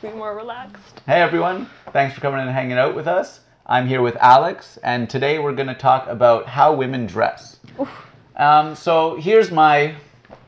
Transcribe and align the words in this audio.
to 0.00 0.08
be 0.08 0.14
more 0.16 0.34
relaxed. 0.34 1.00
Hey 1.06 1.20
everyone, 1.20 1.68
thanks 1.92 2.14
for 2.14 2.20
coming 2.20 2.40
and 2.40 2.50
hanging 2.50 2.78
out 2.78 2.94
with 2.94 3.06
us. 3.06 3.40
I'm 3.66 3.86
here 3.86 4.02
with 4.02 4.16
Alex, 4.16 4.78
and 4.82 5.08
today 5.08 5.38
we're 5.38 5.54
going 5.54 5.68
to 5.68 5.74
talk 5.74 6.06
about 6.08 6.46
how 6.46 6.74
women 6.74 7.06
dress. 7.06 7.60
Um, 8.36 8.74
so 8.74 9.16
here's 9.16 9.50
my 9.50 9.94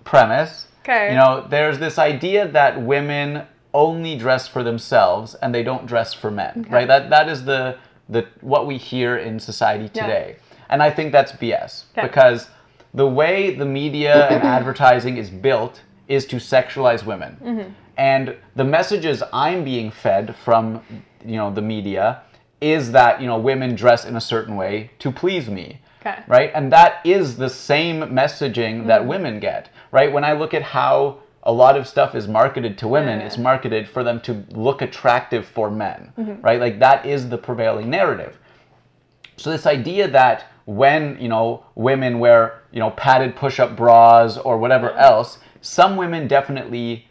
premise. 0.04 0.66
Okay. 0.80 1.10
You 1.10 1.16
know, 1.18 1.46
there's 1.48 1.78
this 1.78 1.98
idea 1.98 2.48
that 2.48 2.80
women 2.82 3.46
only 3.74 4.16
dress 4.18 4.48
for 4.48 4.62
themselves 4.62 5.34
and 5.36 5.54
they 5.54 5.62
don't 5.62 5.86
dress 5.86 6.12
for 6.12 6.30
men, 6.30 6.66
right? 6.68 6.88
That 6.88 7.10
that 7.10 7.28
is 7.28 7.44
the 7.44 7.78
the 8.08 8.26
what 8.40 8.66
we 8.66 8.76
hear 8.78 9.16
in 9.16 9.38
society 9.38 9.90
Yeah. 9.94 10.02
today, 10.06 10.36
and 10.68 10.82
I 10.82 10.90
think 10.90 11.12
that's 11.12 11.32
BS 11.32 11.84
Okay. 11.96 12.06
because 12.06 12.48
the 12.94 13.06
way 13.06 13.54
the 13.54 13.64
media 13.64 14.28
and 14.28 14.42
advertising 14.42 15.16
is 15.16 15.30
built 15.30 15.82
is 16.08 16.26
to 16.26 16.36
sexualize 16.36 17.04
women, 17.06 17.36
Mm-hmm. 17.42 17.70
And 18.02 18.36
the 18.56 18.64
messages 18.64 19.22
I'm 19.32 19.62
being 19.64 19.90
fed 19.90 20.34
from 20.44 20.82
you 21.24 21.36
know 21.36 21.50
the 21.52 21.62
media 21.62 22.22
is 22.60 22.92
that 22.92 23.20
you 23.20 23.26
know 23.26 23.38
women 23.38 23.74
dress 23.74 24.04
in 24.04 24.16
a 24.16 24.20
certain 24.20 24.56
way 24.56 24.90
to 24.98 25.12
please 25.12 25.48
me 25.48 25.78
Okay. 26.04 26.22
right? 26.26 26.50
And 26.52 26.72
that 26.72 27.00
is 27.04 27.36
the 27.36 27.48
same 27.48 28.00
messaging 28.02 28.86
that 28.88 29.00
mm-hmm. 29.00 29.08
women 29.08 29.40
get, 29.40 29.68
right? 29.92 30.12
When 30.12 30.24
I 30.24 30.32
look 30.32 30.52
at 30.52 30.62
how 30.62 31.18
a 31.44 31.52
lot 31.52 31.76
of 31.76 31.86
stuff 31.86 32.16
is 32.16 32.26
marketed 32.26 32.76
to 32.78 32.88
women, 32.88 33.20
Yeah. 33.20 33.26
it's 33.26 33.38
marketed 33.38 33.88
for 33.88 34.02
them 34.02 34.20
to 34.22 34.44
look 34.50 34.82
attractive 34.82 35.46
for 35.46 35.70
men, 35.70 36.12
mm-hmm. 36.18 36.40
right? 36.40 36.58
Like 36.58 36.80
that 36.80 37.06
is 37.06 37.28
the 37.28 37.38
prevailing 37.38 37.88
narrative. 37.88 38.36
So 39.36 39.50
this 39.50 39.64
idea 39.64 40.08
that 40.08 40.46
when 40.64 41.16
you 41.20 41.28
know 41.28 41.64
women 41.76 42.18
wear 42.18 42.62
you 42.72 42.80
know 42.80 42.90
padded 42.90 43.36
push-up 43.36 43.76
bras 43.76 44.36
or 44.38 44.58
whatever 44.58 44.88
mm-hmm. 44.88 45.12
else, 45.12 45.38
some 45.60 45.96
women 45.96 46.26
definitely 46.26 47.06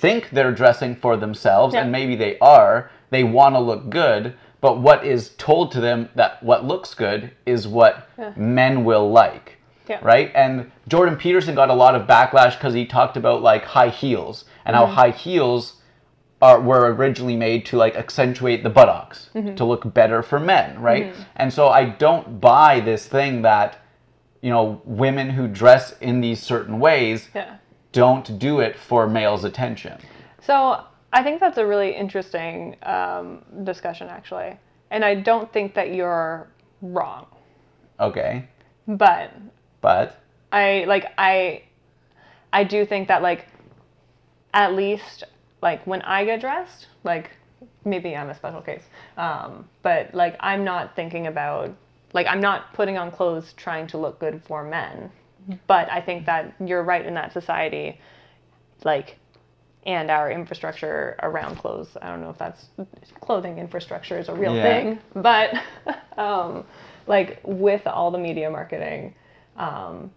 think 0.00 0.30
they're 0.30 0.52
dressing 0.52 0.94
for 0.94 1.16
themselves, 1.16 1.74
Yeah. 1.74 1.82
and 1.82 1.92
maybe 1.92 2.14
they 2.16 2.38
are. 2.38 2.90
They 3.10 3.24
want 3.24 3.54
to 3.54 3.58
look 3.60 3.90
good, 3.90 4.34
but 4.60 4.78
what 4.78 5.04
is 5.04 5.30
told 5.38 5.72
to 5.72 5.80
them 5.80 6.08
that 6.14 6.42
what 6.42 6.64
looks 6.64 6.94
good 6.94 7.30
is 7.46 7.66
what 7.66 8.08
Yeah. 8.18 8.32
men 8.36 8.84
will 8.84 9.10
like, 9.10 9.58
Yeah. 9.88 9.98
right? 10.02 10.30
And 10.34 10.70
Jordan 10.88 11.16
Peterson 11.16 11.54
got 11.54 11.70
a 11.70 11.74
lot 11.74 11.94
of 11.94 12.06
backlash 12.06 12.56
because 12.58 12.74
he 12.74 12.84
talked 12.86 13.16
about 13.16 13.42
like 13.42 13.64
high 13.64 13.88
heels 13.88 14.44
and 14.64 14.76
how 14.76 14.84
mm-hmm. 14.84 14.94
high 14.94 15.10
heels 15.10 15.74
are 16.40 16.60
were 16.60 16.92
originally 16.94 17.36
made 17.36 17.66
to 17.66 17.76
like 17.76 17.96
accentuate 17.96 18.62
the 18.62 18.70
buttocks 18.70 19.30
mm-hmm. 19.34 19.56
to 19.56 19.64
look 19.64 19.92
better 19.92 20.22
for 20.22 20.38
men, 20.38 20.80
right? 20.80 21.12
Mm-hmm. 21.12 21.22
And 21.36 21.52
so 21.52 21.68
I 21.68 21.84
don't 21.86 22.40
buy 22.40 22.80
this 22.80 23.06
thing 23.06 23.42
that 23.42 23.78
you 24.40 24.50
know 24.50 24.80
women 24.84 25.30
who 25.30 25.48
dress 25.48 25.98
in 26.00 26.20
these 26.20 26.40
certain 26.40 26.78
ways 26.78 27.28
Yeah. 27.34 27.56
Don't 27.92 28.38
do 28.38 28.60
it 28.60 28.76
for 28.76 29.08
males' 29.08 29.44
attention. 29.44 29.98
So 30.42 30.84
I 31.12 31.22
think 31.22 31.40
that's 31.40 31.58
a 31.58 31.66
really 31.66 31.94
interesting 31.94 32.76
um, 32.82 33.44
discussion, 33.64 34.08
actually. 34.08 34.58
And 34.90 35.04
I 35.04 35.14
don't 35.16 35.52
think 35.52 35.74
that 35.74 35.94
you're 35.94 36.48
wrong, 36.80 37.26
Okay, 38.00 38.48
but 38.86 39.32
but 39.80 40.20
I 40.52 40.84
like 40.86 41.06
I 41.18 41.64
I 42.52 42.64
do 42.64 42.86
think 42.86 43.08
that 43.08 43.22
like 43.22 43.46
at 44.54 44.74
least 44.74 45.24
like 45.60 45.84
when 45.86 46.02
I 46.02 46.24
get 46.24 46.40
dressed, 46.40 46.86
like 47.02 47.30
maybe 47.84 48.14
I'm 48.14 48.30
a 48.30 48.34
special 48.34 48.62
case. 48.62 48.84
Um, 49.16 49.68
but 49.82 50.14
like 50.14 50.36
I'm 50.40 50.64
not 50.64 50.94
thinking 50.94 51.26
about 51.26 51.74
like 52.12 52.26
I'm 52.28 52.40
not 52.40 52.72
putting 52.72 52.96
on 52.96 53.10
clothes 53.10 53.52
trying 53.56 53.88
to 53.88 53.98
look 53.98 54.20
good 54.20 54.42
for 54.46 54.62
men. 54.62 55.10
But 55.66 55.90
I 55.90 56.00
think 56.00 56.26
that 56.26 56.54
you're 56.64 56.82
right 56.82 57.04
in 57.04 57.14
that 57.14 57.32
society 57.32 58.00
like 58.84 59.18
and 59.86 60.10
our 60.10 60.30
infrastructure 60.30 61.16
around 61.22 61.56
clothes. 61.56 61.88
I 62.02 62.08
don't 62.08 62.20
know 62.20 62.30
if 62.30 62.38
that's 62.38 62.66
clothing 63.20 63.58
infrastructure 63.58 64.18
is 64.18 64.28
a 64.28 64.34
real 64.34 64.54
Yeah. 64.54 64.62
thing, 64.62 64.98
but 65.14 65.54
um, 66.18 66.64
like 67.06 67.40
with 67.44 67.86
all 67.86 68.10
the 68.10 68.18
media 68.18 68.50
marketing, 68.50 69.14
um, 69.56 70.10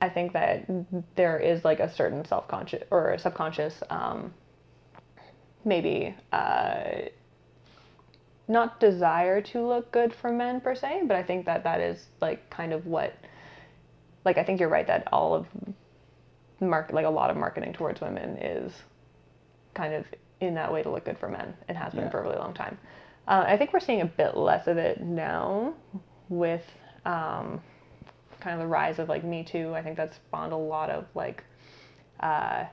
I 0.00 0.08
think 0.08 0.32
that 0.32 0.66
there 1.14 1.38
is 1.38 1.64
like 1.64 1.80
a 1.80 1.92
certain 1.94 2.24
self-conscious 2.24 2.84
or 2.90 3.18
subconscious, 3.18 3.82
um, 3.90 4.32
maybe 5.64 6.14
uh, 6.32 6.84
not 8.48 8.78
desire 8.80 9.40
to 9.40 9.66
look 9.66 9.90
good 9.92 10.14
for 10.14 10.30
men 10.32 10.60
per 10.60 10.74
se, 10.74 11.02
but 11.06 11.16
I 11.16 11.22
think 11.22 11.44
that 11.46 11.64
that 11.64 11.80
is 11.80 12.06
like 12.20 12.48
kind 12.50 12.72
of 12.72 12.86
what, 12.86 13.14
like 14.26 14.36
I 14.36 14.44
think 14.44 14.60
you're 14.60 14.68
right 14.68 14.86
that 14.88 15.08
all 15.12 15.34
of 15.34 15.46
mark 16.60 16.92
like 16.92 17.06
a 17.06 17.10
lot 17.10 17.30
of 17.30 17.36
marketing 17.36 17.72
towards 17.72 18.00
women 18.00 18.36
is 18.38 18.72
kind 19.72 19.94
of 19.94 20.04
in 20.40 20.54
that 20.54 20.70
way 20.70 20.82
to 20.82 20.90
look 20.90 21.04
good 21.06 21.16
for 21.18 21.28
men 21.28 21.54
and 21.68 21.78
has 21.78 21.94
been 21.94 22.04
Yeah. 22.04 22.10
for 22.10 22.18
a 22.20 22.22
really 22.22 22.36
long 22.36 22.52
time. 22.52 22.76
Uh, 23.28 23.44
I 23.46 23.56
think 23.56 23.72
we're 23.72 23.80
seeing 23.80 24.02
a 24.02 24.06
bit 24.06 24.36
less 24.36 24.66
of 24.66 24.76
it 24.76 25.00
now 25.00 25.74
with 26.28 26.64
um, 27.04 27.62
kind 28.40 28.54
of 28.54 28.58
the 28.60 28.66
rise 28.66 28.98
of 28.98 29.08
like 29.08 29.24
Me 29.24 29.42
Too. 29.44 29.74
I 29.74 29.82
think 29.82 29.96
that's 29.96 30.16
spawned 30.16 30.52
a 30.52 30.56
lot 30.56 30.90
of 30.90 31.06
like 31.14 31.42
uh, 32.20 32.64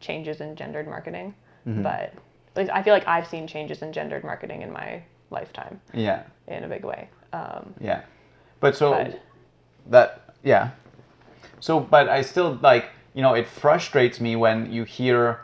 changes 0.00 0.40
in 0.40 0.56
gendered 0.56 0.86
marketing. 0.86 1.34
But 1.66 2.14
at 2.14 2.56
least 2.56 2.70
I 2.72 2.82
feel 2.82 2.94
like 2.94 3.06
I've 3.06 3.26
seen 3.28 3.46
changes 3.46 3.82
in 3.82 3.92
gendered 3.92 4.24
marketing 4.24 4.62
in 4.62 4.72
my 4.72 5.02
lifetime 5.30 5.80
yeah, 5.92 6.22
in 6.48 6.64
a 6.64 6.68
big 6.68 6.84
way. 6.84 7.08
Um, 7.32 7.74
yeah. 7.80 8.02
But 8.60 8.74
so 8.76 8.90
but 8.92 9.20
that 9.90 10.34
yeah. 10.42 10.70
So, 11.60 11.80
but 11.80 12.08
I 12.08 12.22
still 12.22 12.58
like 12.62 12.90
you 13.14 13.22
know 13.22 13.34
it 13.34 13.46
frustrates 13.46 14.20
me 14.20 14.36
when 14.36 14.72
you 14.72 14.84
hear 14.84 15.40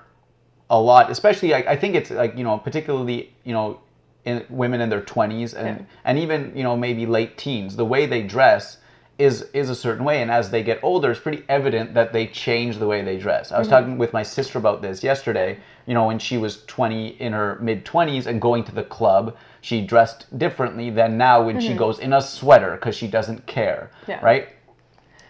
a 0.70 0.80
lot, 0.80 1.10
especially 1.10 1.50
like 1.50 1.66
I 1.66 1.76
think 1.76 1.94
it's 1.94 2.10
like 2.10 2.36
you 2.36 2.44
know 2.44 2.58
particularly 2.58 3.34
you 3.44 3.52
know 3.52 3.80
in 4.24 4.44
women 4.48 4.80
in 4.80 4.88
their 4.88 5.02
twenties 5.02 5.54
and 5.54 5.80
Yeah. 5.80 5.84
and 6.04 6.18
even 6.18 6.52
you 6.54 6.62
know 6.62 6.76
maybe 6.76 7.06
late 7.06 7.38
teens, 7.38 7.76
the 7.76 7.84
way 7.84 8.06
they 8.06 8.22
dress 8.22 8.78
is 9.18 9.46
is 9.54 9.70
a 9.70 9.74
certain 9.74 10.04
way, 10.04 10.20
and 10.20 10.30
as 10.30 10.50
they 10.50 10.62
get 10.62 10.78
older, 10.82 11.10
it's 11.10 11.20
pretty 11.20 11.42
evident 11.48 11.94
that 11.94 12.12
they 12.12 12.26
change 12.26 12.78
the 12.78 12.86
way 12.86 13.02
they 13.02 13.16
dress. 13.16 13.50
I 13.50 13.58
was 13.58 13.68
mm-hmm. 13.68 13.76
talking 13.76 13.98
with 13.98 14.12
my 14.12 14.22
sister 14.22 14.58
about 14.58 14.82
this 14.82 15.02
yesterday. 15.02 15.58
You 15.86 15.94
know, 15.94 16.06
when 16.06 16.18
she 16.18 16.36
was 16.36 16.64
twenty 16.66 17.08
in 17.20 17.32
her 17.32 17.58
mid 17.60 17.84
twenties 17.84 18.26
and 18.26 18.40
going 18.40 18.64
to 18.64 18.74
the 18.74 18.82
club, 18.84 19.36
she 19.62 19.86
dressed 19.86 20.38
differently 20.38 20.90
than 20.90 21.16
now 21.16 21.42
when 21.42 21.60
she 21.60 21.68
mm-hmm. 21.68 21.78
goes 21.78 21.98
in 21.98 22.12
a 22.12 22.20
sweater 22.20 22.72
because 22.72 22.94
she 22.96 23.06
doesn't 23.08 23.46
care, 23.46 23.90
Yeah. 24.06 24.20
right? 24.22 24.48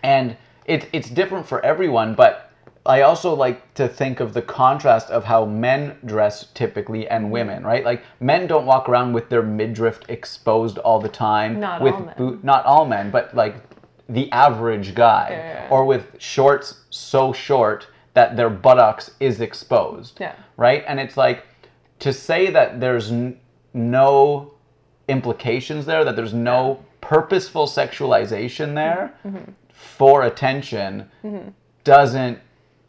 and 0.03 0.37
it, 0.67 0.89
it's 0.93 1.09
different 1.09 1.47
for 1.47 1.65
everyone 1.65 2.15
but 2.15 2.51
i 2.85 3.01
also 3.03 3.35
like 3.35 3.59
to 3.75 3.87
think 3.89 4.21
of 4.21 4.35
the 4.35 4.43
contrast 4.43 5.09
of 5.11 5.25
how 5.25 5.45
men 5.45 5.97
dress 6.05 6.49
typically 6.55 7.03
Mm-hmm. 7.05 7.15
and 7.15 7.31
women 7.31 7.65
right 7.65 7.85
like 7.85 8.03
men 8.21 8.47
don't 8.47 8.67
walk 8.67 8.89
around 8.89 9.13
with 9.13 9.29
their 9.29 9.43
midriff 9.43 10.01
exposed 10.09 10.79
all 10.79 11.01
the 11.01 11.09
time 11.09 11.61
Not 11.61 11.81
with 11.83 11.95
all 11.95 12.01
men. 12.07 12.15
boot 12.19 12.45
not 12.45 12.65
all 12.65 12.85
men 12.85 13.11
but 13.11 13.35
like 13.35 13.57
the 14.09 14.31
average 14.33 14.95
guy 14.95 15.27
yeah. 15.31 15.69
or 15.71 15.85
with 15.85 16.05
shorts 16.19 16.83
so 16.91 17.33
short 17.33 17.89
that 18.15 18.37
their 18.37 18.51
buttocks 18.51 19.11
is 19.21 19.41
exposed 19.41 20.19
Yeah. 20.21 20.35
right 20.57 20.85
and 20.89 21.01
it's 21.01 21.17
like 21.17 21.45
to 22.01 22.13
say 22.13 22.51
that 22.51 22.79
there's 22.81 23.11
n- 23.11 23.39
no 23.75 24.53
implications 25.09 25.87
there 25.87 26.05
that 26.05 26.17
there's 26.17 26.35
no 26.35 26.85
purposeful 27.01 27.67
sexualization 27.67 28.75
there 28.75 29.15
Mm-hmm. 29.25 29.53
For 29.87 30.23
attention 30.23 31.09
doesn't 31.85 32.39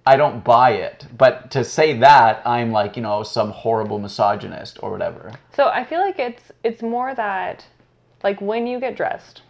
I 0.06 0.16
don't 0.16 0.42
buy 0.42 0.72
it. 0.72 1.06
But 1.18 1.52
to 1.52 1.66
say 1.66 1.92
that 2.00 2.42
I'm 2.48 2.72
like, 2.72 2.96
you 2.96 3.02
know, 3.04 3.24
some 3.24 3.52
horrible 3.52 4.00
misogynist 4.00 4.80
or 4.82 4.90
whatever. 4.90 5.34
so 5.54 5.68
I 5.68 5.84
feel 5.84 6.00
like 6.00 6.18
it's 6.18 6.52
it's 6.64 6.82
more 6.82 7.14
that 7.16 7.66
like 8.24 8.40
when 8.42 8.66
you 8.68 8.80
get 8.80 8.96
dressed, 8.96 9.42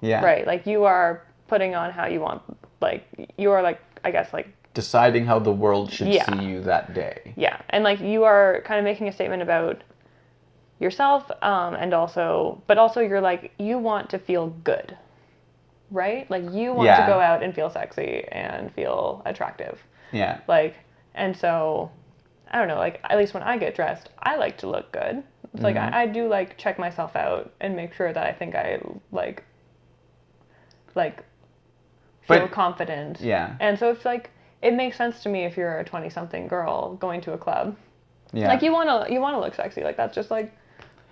Yeah. 0.00 0.24
right? 0.24 0.46
Like 0.46 0.66
you 0.66 0.84
are 0.84 1.22
putting 1.48 1.74
on 1.74 1.90
how 1.90 2.06
you 2.06 2.20
want 2.20 2.40
like 2.80 3.06
you 3.36 3.50
are 3.52 3.62
like 3.62 3.80
I 4.04 4.10
guess 4.10 4.32
like 4.32 4.48
Deciding 4.72 5.24
how 5.26 5.38
the 5.38 5.52
world 5.52 5.92
should 5.92 6.08
Yeah. 6.08 6.24
see 6.26 6.44
you 6.44 6.60
that 6.62 6.94
day. 6.94 7.32
yeah 7.36 7.60
and 7.70 7.84
like 7.84 8.00
you 8.00 8.24
are 8.24 8.62
kind 8.64 8.78
of 8.78 8.84
making 8.84 9.06
a 9.08 9.12
statement 9.12 9.42
about 9.42 9.82
yourself 10.80 11.30
um, 11.42 11.74
and 11.74 11.94
also 11.94 12.60
but 12.66 12.76
also 12.78 13.00
you're 13.00 13.20
like 13.20 13.52
you 13.58 13.78
want 13.78 14.10
to 14.10 14.18
feel 14.18 14.48
good 14.64 14.96
right 15.90 16.28
like 16.30 16.42
you 16.52 16.72
want 16.72 16.86
Yeah. 16.86 17.00
to 17.06 17.12
go 17.12 17.20
out 17.20 17.42
and 17.42 17.54
feel 17.54 17.70
sexy 17.70 18.24
and 18.32 18.72
feel 18.72 19.22
attractive 19.26 19.78
Yeah. 20.12 20.40
like 20.48 20.74
and 21.14 21.36
so 21.36 21.90
i 22.50 22.58
don't 22.58 22.68
know 22.68 22.76
like 22.78 23.00
at 23.04 23.16
least 23.18 23.34
when 23.34 23.42
i 23.42 23.56
get 23.58 23.74
dressed 23.74 24.08
i 24.22 24.36
like 24.36 24.58
to 24.58 24.66
look 24.68 24.90
good 24.92 25.22
it's 25.52 25.62
like 25.62 25.76
Mm-hmm. 25.76 25.94
I, 25.94 26.02
I 26.02 26.06
do 26.06 26.26
like 26.28 26.56
check 26.58 26.78
myself 26.78 27.14
out 27.16 27.52
and 27.60 27.76
make 27.76 27.92
sure 27.94 28.12
that 28.12 28.26
i 28.26 28.32
think 28.32 28.54
i 28.54 28.80
like 29.12 29.44
like 30.94 31.22
feel 32.26 32.40
But- 32.40 32.50
confident 32.52 33.20
Yeah. 33.20 33.54
and 33.60 33.78
so 33.78 33.90
it's 33.90 34.04
like 34.04 34.30
it 34.62 34.72
makes 34.74 34.96
sense 34.96 35.22
to 35.24 35.28
me 35.28 35.44
if 35.44 35.56
you're 35.56 35.78
a 35.80 35.84
20 35.84 36.08
something 36.08 36.48
girl 36.48 36.96
going 36.96 37.20
to 37.22 37.32
a 37.34 37.38
club 37.38 37.76
Yeah. 38.32 38.48
like 38.48 38.62
you 38.62 38.72
want 38.72 39.06
to 39.06 39.12
you 39.12 39.20
want 39.20 39.36
to 39.36 39.40
look 39.40 39.54
sexy 39.54 39.82
like 39.82 39.96
that's 39.96 40.14
just 40.14 40.30
like 40.30 40.52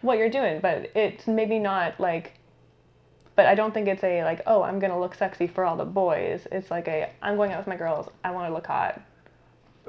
what 0.01 0.19
you're 0.19 0.31
doing 0.31 0.61
but 0.61 0.91
it's 0.97 1.27
maybe 1.27 1.59
not 1.59 2.01
like 2.01 2.33
but 3.37 3.47
i 3.47 3.55
don't 3.55 3.73
think 3.75 3.89
it's 3.89 4.05
a 4.05 4.23
like 4.25 4.41
oh 4.47 4.63
i'm 4.63 4.79
gonna 4.79 4.99
look 4.99 5.15
sexy 5.15 5.47
for 5.47 5.65
all 5.65 5.77
the 5.77 5.85
boys 5.85 6.47
it's 6.53 6.71
like 6.71 6.89
a 6.89 7.09
i'm 7.23 7.37
going 7.37 7.53
out 7.53 7.59
with 7.59 7.67
my 7.67 7.77
girls 7.77 8.09
i 8.25 8.31
want 8.31 8.49
to 8.49 8.55
look 8.55 8.67
hot 8.67 9.01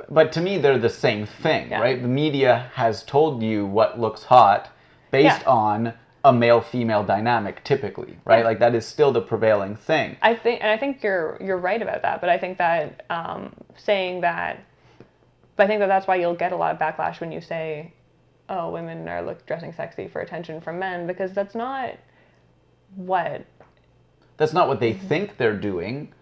but 0.09 0.31
to 0.33 0.41
me 0.41 0.57
they're 0.57 0.79
the 0.79 0.89
same 0.89 1.27
thing, 1.27 1.69
Yeah. 1.69 1.79
right? 1.79 2.01
The 2.01 2.07
media 2.07 2.71
has 2.73 3.03
told 3.03 3.43
you 3.43 3.63
what 3.67 3.99
looks 3.99 4.23
hot 4.23 4.69
based 5.11 5.41
Yeah. 5.41 5.47
on 5.49 5.93
a 6.23 6.33
male 6.33 6.61
female 6.61 7.03
dynamic 7.03 7.63
typically, 7.63 8.17
right? 8.25 8.39
Yeah. 8.39 8.45
Like 8.45 8.57
that 8.57 8.73
is 8.73 8.87
still 8.87 9.11
the 9.11 9.21
prevailing 9.21 9.75
thing. 9.75 10.17
I 10.23 10.33
think, 10.33 10.61
and 10.63 10.71
I 10.71 10.77
think 10.77 11.03
you're 11.03 11.37
you're 11.39 11.59
right 11.59 11.79
about 11.79 12.01
that. 12.01 12.21
But 12.21 12.31
I 12.31 12.39
think 12.39 12.57
that 12.57 13.05
um, 13.11 13.53
saying 13.77 14.21
that, 14.21 14.63
but 15.57 15.65
I 15.65 15.67
think 15.67 15.79
that 15.79 15.87
that's 15.89 16.07
why 16.07 16.15
you'll 16.15 16.33
get 16.33 16.53
a 16.53 16.55
lot 16.55 16.73
of 16.73 16.79
backlash 16.79 17.19
when 17.21 17.31
you 17.31 17.39
say, 17.41 17.93
"Oh, 18.49 18.71
women 18.71 19.07
are 19.07 19.21
look 19.21 19.45
dressing 19.45 19.73
sexy 19.73 20.07
for 20.07 20.21
attention 20.21 20.59
from 20.59 20.79
men," 20.79 21.05
because 21.05 21.33
that's 21.33 21.53
not 21.53 21.91
what. 22.95 23.45
That's 24.37 24.53
not 24.53 24.67
what 24.67 24.79
they 24.79 24.93
mm-hmm. 24.93 25.07
think 25.07 25.37
they're 25.37 25.55
doing, 25.55 26.13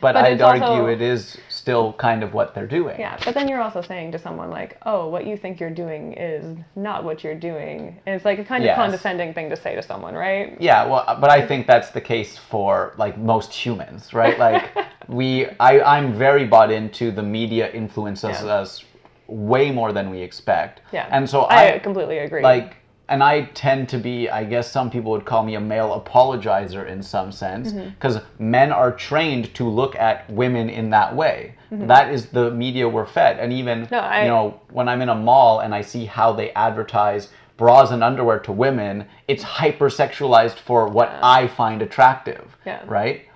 but, 0.00 0.14
But 0.14 0.16
I'd 0.16 0.42
argue 0.42 0.66
also- 0.66 0.86
it 0.86 1.00
is 1.00 1.38
still 1.48 1.92
kind 1.92 2.24
of 2.24 2.34
what 2.34 2.54
they're 2.54 2.66
doing. 2.66 2.98
Yeah, 2.98 3.16
but 3.24 3.34
then 3.34 3.46
you're 3.48 3.60
also 3.62 3.80
saying 3.80 4.10
to 4.12 4.18
someone 4.18 4.50
like, 4.50 4.76
"Oh, 4.84 5.08
what 5.08 5.24
you 5.24 5.36
think 5.36 5.60
you're 5.60 5.70
doing 5.70 6.14
is 6.14 6.56
not 6.74 7.04
what 7.04 7.22
you're 7.22 7.36
doing." 7.36 8.00
And 8.04 8.16
it's 8.16 8.24
like 8.24 8.40
a 8.40 8.44
kind 8.44 8.64
Yes. 8.64 8.72
of 8.72 8.82
condescending 8.82 9.34
thing 9.34 9.50
to 9.50 9.56
say 9.56 9.74
to 9.76 9.82
someone, 9.82 10.14
right? 10.14 10.56
Yeah, 10.60 10.86
well, 10.86 11.04
uh, 11.06 11.14
but 11.20 11.30
I 11.30 11.46
think 11.46 11.68
that's 11.68 11.90
the 11.90 12.00
case 12.00 12.36
for 12.36 12.94
like 12.98 13.16
most 13.16 13.52
humans, 13.52 14.12
right? 14.12 14.36
Like 14.36 14.70
we, 15.08 15.46
I, 15.60 15.80
I'm 15.80 16.12
very 16.12 16.44
bought 16.44 16.72
into 16.72 17.12
the 17.12 17.22
media 17.22 17.70
influences 17.70 18.42
Yeah. 18.42 18.54
us 18.54 18.84
way 19.28 19.70
more 19.70 19.92
than 19.92 20.10
we 20.10 20.20
expect. 20.20 20.80
Yeah. 20.92 21.08
and 21.10 21.28
so 21.28 21.42
I, 21.42 21.74
I, 21.74 21.78
completely 21.78 22.18
agree. 22.18 22.42
like, 22.42 22.76
and 23.08 23.22
I 23.22 23.42
tend 23.54 23.88
to 23.90 23.98
be, 23.98 24.30
I 24.30 24.44
guess 24.44 24.70
some 24.72 24.90
people 24.90 25.10
would 25.12 25.24
call 25.26 25.42
me 25.44 25.54
a 25.56 25.60
male 25.60 26.00
apologizer 26.00 26.86
in 26.88 27.02
some 27.02 27.30
sense, 27.32 27.72
Mm-hmm. 27.72 27.90
because 27.90 28.18
men 28.38 28.72
are 28.72 28.92
trained 28.92 29.52
to 29.54 29.68
look 29.68 29.94
at 29.96 30.28
women 30.30 30.70
in 30.70 30.90
that 30.90 31.14
way. 31.14 31.54
That 31.70 32.12
is 32.12 32.26
the 32.26 32.52
media 32.52 32.88
we're 32.88 33.04
fed, 33.04 33.38
and 33.40 33.52
even 33.52 33.82
Mm-hmm. 33.86 33.94
No, 33.94 34.00
I- 34.00 34.22
you 34.22 34.28
know 34.28 34.60
when 34.70 34.88
I'm 34.88 35.02
in 35.02 35.08
a 35.08 35.14
mall 35.14 35.60
and 35.60 35.74
I 35.74 35.82
see 35.82 36.04
how 36.06 36.32
they 36.32 36.50
advertise 36.52 37.28
bras 37.56 37.90
and 37.90 38.02
underwear 38.04 38.38
to 38.40 38.52
women, 38.52 39.06
it's 39.28 39.42
hypersexualized 39.44 40.56
for 40.58 40.88
what 40.88 41.10
I 41.22 41.46
find 41.48 41.82
attractive. 41.82 42.56
Yeah. 42.64 42.82
Right? 42.86 43.28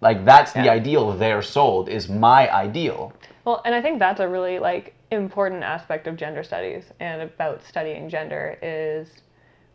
Like 0.00 0.24
that's 0.24 0.52
the 0.52 0.68
ideal 0.70 1.12
they're 1.16 1.42
sold 1.42 1.88
is 1.88 2.08
my 2.08 2.52
ideal. 2.52 3.12
Well, 3.44 3.62
and 3.64 3.74
I 3.74 3.80
think 3.82 3.98
that's 3.98 4.20
a 4.20 4.28
really 4.28 4.58
like 4.58 4.94
important 5.12 5.62
aspect 5.62 6.06
of 6.06 6.16
gender 6.16 6.42
studies 6.42 6.84
and 7.00 7.22
about 7.22 7.62
studying 7.64 8.08
gender 8.08 8.58
is 8.62 9.08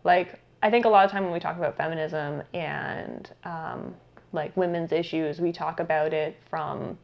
like 0.03 0.39
I 0.61 0.71
think 0.71 0.85
a 0.85 0.89
lot 0.89 1.05
of 1.05 1.11
time 1.11 1.23
when 1.23 1.33
we 1.33 1.39
talk 1.39 1.57
about 1.57 1.77
feminism 1.77 2.41
and 2.53 3.29
um, 3.43 3.95
like 4.33 4.55
women's 4.57 4.91
issues, 4.91 5.39
we 5.39 5.51
talk 5.51 5.79
about 5.79 6.13
it 6.13 6.37
from 6.49 6.97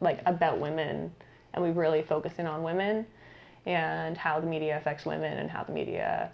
like 0.00 0.20
about 0.26 0.58
women, 0.58 1.12
and 1.52 1.62
we 1.62 1.70
really 1.70 2.02
focus 2.02 2.32
in 2.38 2.46
on 2.46 2.62
women 2.62 3.06
and 3.66 4.16
how 4.16 4.40
the 4.40 4.46
media 4.46 4.76
affects 4.78 5.04
women 5.06 5.38
and 5.38 5.50
how 5.50 5.62
the 5.62 5.72
media 5.72 6.30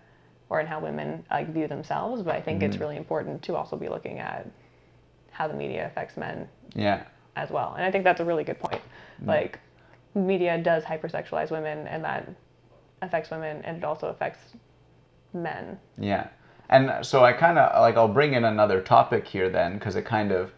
or 0.48 0.60
and 0.60 0.68
how 0.68 0.80
women 0.80 1.24
like 1.30 1.52
view 1.52 1.66
themselves. 1.68 2.22
But 2.22 2.34
I 2.36 2.40
think 2.40 2.62
it's 2.62 2.78
really 2.78 2.96
important 2.96 3.42
to 3.42 3.56
also 3.56 3.76
be 3.76 3.88
looking 3.88 4.18
at 4.18 4.48
how 5.30 5.46
the 5.48 5.54
media 5.54 5.86
affects 5.86 6.16
men 6.16 6.48
Yeah. 6.74 7.04
as 7.36 7.50
well. 7.50 7.74
And 7.76 7.84
I 7.84 7.90
think 7.90 8.04
that's 8.04 8.20
a 8.20 8.24
really 8.24 8.44
good 8.44 8.58
point. 8.58 8.82
Like, 9.26 9.58
media 10.14 10.58
does 10.58 10.84
hypersexualize 10.84 11.50
women, 11.50 11.86
and 11.86 12.04
that 12.04 12.28
affects 13.02 13.30
women, 13.30 13.62
and 13.64 13.78
it 13.78 13.84
also 13.84 14.08
affects 14.08 14.40
men. 15.32 15.78
Yeah. 15.98 16.28
And 16.68 17.04
so 17.04 17.24
I 17.24 17.32
kind 17.32 17.58
of 17.58 17.80
like 17.80 17.96
I'll 17.96 18.08
bring 18.08 18.34
in 18.34 18.44
another 18.44 18.80
topic 18.80 19.26
here 19.26 19.50
then 19.50 19.74
because 19.74 19.96
it 19.96 20.04
kind 20.04 20.30
of 20.30 20.52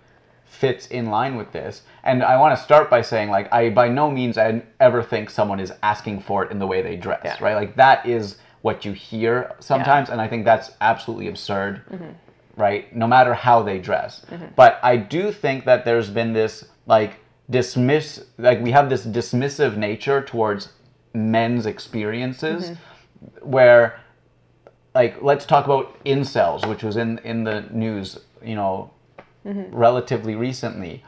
fits 0.45 0.87
in 0.89 1.07
line 1.07 1.37
with 1.37 1.53
this. 1.53 1.83
And 2.05 2.23
I 2.23 2.39
want 2.39 2.57
to 2.57 2.63
start 2.63 2.91
by 2.91 3.01
saying 3.01 3.31
like 3.31 3.51
I 3.53 3.71
by 3.71 3.89
no 3.89 4.11
means 4.11 4.37
I 4.37 4.63
ever 4.79 5.03
think 5.03 5.31
someone 5.31 5.59
is 5.59 5.73
asking 5.83 6.21
for 6.21 6.45
it 6.45 6.51
in 6.51 6.59
the 6.59 6.67
way 6.67 6.83
they 6.83 6.97
dress, 6.97 7.23
Yeah. 7.25 7.37
right? 7.41 7.55
Like 7.55 7.77
that 7.77 8.05
is 8.07 8.37
what 8.61 8.85
you 8.85 8.93
hear 8.93 9.57
sometimes 9.59 10.11
and 10.11 10.21
I 10.21 10.29
think 10.29 10.45
that's 10.45 10.73
absolutely 10.83 11.29
absurd. 11.29 11.83
Mm-hmm. 11.91 12.61
Right? 12.61 12.95
No 12.95 13.07
matter 13.07 13.33
how 13.33 13.63
they 13.63 13.79
dress. 13.79 14.27
Mm-hmm. 14.31 14.49
But 14.55 14.79
I 14.83 14.99
do 14.99 15.33
think 15.33 15.65
that 15.65 15.87
there's 15.87 16.11
been 16.11 16.35
this 16.35 16.67
like 16.87 17.15
dismiss 17.51 18.25
like 18.39 18.61
we 18.61 18.71
have 18.71 18.89
this 18.89 19.05
dismissive 19.05 19.77
nature 19.77 20.23
towards 20.23 20.71
men's 21.15 21.67
experiences 21.67 22.71
mm-hmm. 22.71 23.51
where 23.51 24.01
like 24.95 25.23
let's 25.23 25.45
talk 25.47 25.65
about 25.65 26.03
incels, 26.05 26.67
which 26.69 26.83
was 26.83 26.97
in 26.97 27.19
in 27.19 27.45
the 27.45 27.63
news, 27.71 28.19
you 28.43 28.55
know, 28.55 28.91
mm-hmm. 29.45 29.75
relatively 29.75 30.35
recently. 30.35 31.03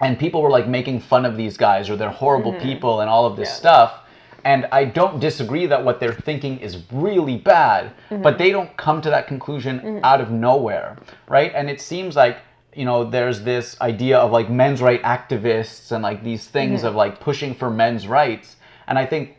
And 0.00 0.18
people 0.18 0.42
were 0.42 0.50
like 0.50 0.68
making 0.68 1.00
fun 1.00 1.24
of 1.24 1.36
these 1.36 1.56
guys 1.56 1.88
or 1.88 1.96
they're 1.96 2.10
horrible 2.10 2.52
mm-hmm. 2.52 2.62
people 2.62 3.00
and 3.00 3.08
all 3.08 3.24
of 3.24 3.36
this 3.36 3.48
Yeah. 3.48 3.54
stuff. 3.54 4.00
And 4.44 4.68
I 4.70 4.84
don't 4.84 5.18
disagree 5.18 5.66
that 5.66 5.84
what 5.84 5.98
they're 5.98 6.12
thinking 6.12 6.60
is 6.60 6.84
really 6.92 7.36
bad, 7.36 7.90
but 8.10 8.38
they 8.38 8.52
don't 8.52 8.76
come 8.76 9.00
to 9.02 9.10
that 9.10 9.26
conclusion 9.26 9.98
out 10.04 10.20
of 10.20 10.30
nowhere, 10.30 10.98
right? 11.26 11.50
And 11.52 11.68
it 11.68 11.80
seems 11.80 12.14
like, 12.14 12.36
you 12.76 12.84
know, 12.84 13.04
there's 13.08 13.42
this 13.42 13.80
idea 13.80 14.18
of 14.18 14.30
like 14.30 14.48
men's 14.50 14.80
right 14.82 15.02
activists 15.02 15.92
and 15.92 16.02
like 16.02 16.22
these 16.22 16.46
things 16.46 16.84
of 16.84 16.94
like 16.94 17.20
pushing 17.20 17.54
for 17.54 17.70
men's 17.70 18.06
rights. 18.06 18.56
And 18.86 18.98
I 18.98 19.06
think 19.06 19.34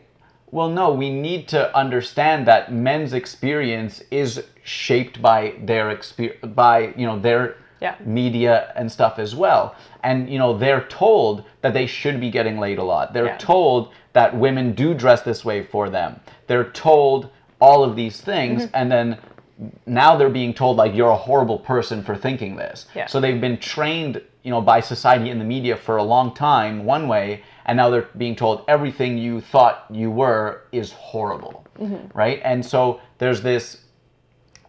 well, 0.50 0.70
no, 0.70 0.92
we 0.94 1.10
need 1.10 1.46
to 1.48 1.76
understand 1.76 2.46
that 2.46 2.72
men's 2.72 3.12
experience 3.12 4.02
is 4.10 4.42
shaped 4.64 5.20
by 5.20 5.52
their 5.62 5.90
experience, 5.90 6.40
by 6.54 6.94
you 6.96 7.06
know 7.06 7.18
their 7.18 7.56
Yeah. 7.80 7.94
media 8.04 8.72
and 8.74 8.90
stuff 8.90 9.18
as 9.18 9.34
well. 9.36 9.74
And 10.02 10.28
you 10.28 10.38
know 10.38 10.56
they're 10.56 10.86
told 10.88 11.44
that 11.60 11.74
they 11.74 11.86
should 11.86 12.18
be 12.20 12.30
getting 12.30 12.58
laid 12.58 12.78
a 12.78 12.82
lot. 12.82 13.12
They're 13.12 13.26
Yeah. 13.26 13.36
told 13.38 13.90
that 14.14 14.34
women 14.34 14.72
do 14.72 14.94
dress 14.94 15.20
this 15.22 15.44
way 15.44 15.62
for 15.62 15.88
them. 15.90 16.20
They're 16.48 16.70
told 16.88 17.28
all 17.60 17.84
of 17.84 17.94
these 17.94 18.20
things, 18.20 18.62
Mm-hmm. 18.62 18.76
and 18.78 18.90
then 18.90 19.18
now 19.86 20.16
they're 20.16 20.28
being 20.28 20.54
told 20.54 20.76
like 20.76 20.94
you're 20.94 21.10
a 21.10 21.16
horrible 21.16 21.58
person 21.58 22.02
for 22.02 22.16
thinking 22.16 22.56
this. 22.56 22.86
Yeah. 22.94 23.06
So 23.06 23.20
they've 23.20 23.40
been 23.40 23.58
trained, 23.58 24.22
you 24.42 24.50
know, 24.50 24.60
by 24.60 24.80
society 24.80 25.30
and 25.30 25.40
the 25.40 25.44
media 25.44 25.76
for 25.76 25.96
a 25.96 26.02
long 26.02 26.34
time 26.34 26.84
one 26.84 27.08
way, 27.08 27.42
and 27.66 27.76
now 27.76 27.90
they're 27.90 28.08
being 28.16 28.36
told 28.36 28.64
everything 28.68 29.18
you 29.18 29.40
thought 29.40 29.86
you 29.90 30.10
were 30.10 30.62
is 30.72 30.92
horrible, 30.92 31.66
mm-hmm. 31.78 32.16
right? 32.16 32.40
And 32.44 32.64
so 32.64 33.00
there's 33.18 33.42
this 33.42 33.84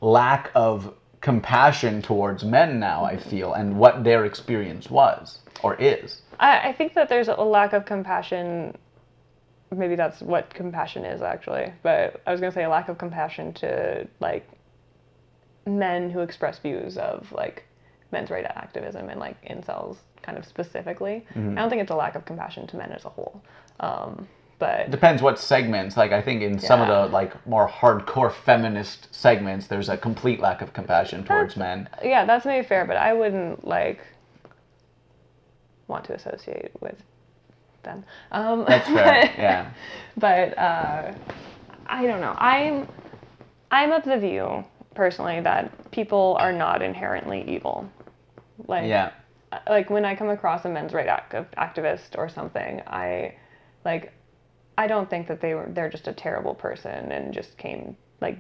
lack 0.02 0.52
of 0.56 0.94
compassion 1.22 2.02
towards 2.02 2.44
men 2.44 2.80
now. 2.80 3.06
I 3.06 3.16
mm-hmm. 3.16 3.30
feel, 3.30 3.54
and 3.54 3.78
what 3.78 4.04
their 4.04 4.26
experience 4.26 4.90
was 4.90 5.40
or 5.62 5.76
is. 5.76 6.22
I, 6.40 6.70
I 6.70 6.74
think 6.74 6.94
that 6.96 7.10
there's 7.10 7.28
a 7.28 7.36
lack 7.36 7.74
of 7.74 7.86
compassion. 7.86 8.76
Maybe 9.72 9.96
that's 9.96 10.22
what 10.22 10.52
compassion 10.52 11.06
is 11.06 11.22
actually, 11.22 11.72
but 11.84 12.24
I 12.26 12.32
was 12.32 12.42
gonna 12.42 12.52
say 12.52 12.64
a 12.64 12.70
lack 12.70 12.90
of 12.90 12.98
compassion 12.98 13.54
to 13.56 14.08
like 14.20 14.50
men 15.78 16.10
who 16.10 16.20
express 16.22 16.60
views 16.60 16.98
of 16.98 17.32
like 17.32 17.66
men's 18.12 18.30
right 18.30 18.46
activism 18.46 19.10
and 19.10 19.20
like 19.20 19.44
incels 19.46 19.98
kind 20.22 20.38
of 20.38 20.46
specifically. 20.46 21.26
I 21.36 21.40
don't 21.40 21.70
think 21.70 21.82
it's 21.82 21.92
a 21.92 21.96
lack 21.96 22.16
of 22.16 22.26
compassion 22.26 22.68
to 22.68 22.78
men 22.78 22.92
as 22.92 23.06
a 23.06 23.10
whole. 23.10 23.42
Um, 23.80 24.28
but 24.60 24.92
Depends 24.92 25.22
what 25.22 25.40
segments. 25.40 25.96
Like 25.96 26.12
I 26.12 26.22
think 26.22 26.42
in 26.42 26.60
some 26.60 26.82
of 26.82 26.88
the 26.88 27.14
like 27.14 27.48
more 27.48 27.68
hardcore 27.70 28.32
feminist 28.32 29.08
segments, 29.16 29.68
there's 29.68 29.88
a 29.88 29.96
complete 29.96 30.40
lack 30.42 30.62
of 30.62 30.74
compassion 30.74 31.24
towards 31.24 31.56
men. 31.56 31.88
yeah, 32.04 32.26
that's 32.26 32.46
maybe 32.46 32.68
fair, 32.68 32.86
but 32.86 32.98
I 32.98 33.14
wouldn't 33.14 33.66
like 33.66 34.02
want 35.88 36.04
to 36.06 36.14
associate 36.14 36.72
with 36.82 37.02
them. 37.84 38.04
Um, 38.32 38.66
That's 38.68 38.88
fair. 38.88 39.34
yeah. 39.38 39.72
but 40.18 40.58
uh, 40.58 41.14
I 41.88 42.06
don't 42.06 42.22
know. 42.22 42.36
I'm 42.38 42.88
I'm 43.72 43.92
of 43.92 44.04
the 44.04 44.18
view 44.18 44.66
personally 44.96 45.42
that 45.42 45.92
people 45.92 46.36
are 46.40 46.52
not 46.52 46.82
inherently 46.82 47.44
evil. 47.48 47.90
Like 48.68 48.88
Yeah. 48.88 49.12
like 49.68 49.90
when 49.90 50.06
I 50.06 50.16
come 50.16 50.30
across 50.30 50.66
a 50.66 50.70
men's 50.70 50.94
rights 50.94 51.10
act- 51.10 51.56
activist 51.56 52.18
or 52.18 52.30
something, 52.30 52.82
I 52.88 53.36
like 53.86 54.14
I 54.78 54.88
don't 54.88 55.10
think 55.10 55.28
that 55.28 55.42
they 55.42 55.54
were 55.54 55.68
they're 55.70 55.90
just 55.90 56.08
a 56.08 56.14
terrible 56.14 56.56
person 56.56 57.12
and 57.12 57.34
just 57.34 57.58
came 57.58 57.96
like 58.22 58.38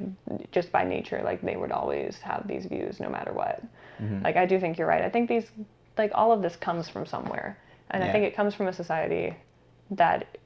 just 0.51 0.72
by 0.72 0.84
nature 0.84 1.22
like 1.24 1.41
they 1.41 1.56
would 1.56 1.72
always 1.72 2.18
have 2.18 2.46
these 2.48 2.65
views 2.65 3.00
no 3.00 3.10
matter 3.10 3.32
what. 3.34 3.63
Mm-hmm. 4.01 4.24
Like 4.24 4.36
I 4.36 4.46
do 4.46 4.60
think 4.60 4.77
you're 4.77 4.88
right. 4.88 5.03
I 5.03 5.10
think 5.10 5.29
these 5.29 5.51
like 5.98 6.12
all 6.13 6.32
of 6.32 6.41
this 6.41 6.56
comes 6.56 6.89
from 6.89 7.06
somewhere. 7.06 7.58
And 7.91 8.03
I 8.03 8.12
think 8.12 8.24
it 8.24 8.36
comes 8.36 8.53
from 8.53 8.68
a 8.68 8.74
society 8.74 9.36
that 9.91 10.38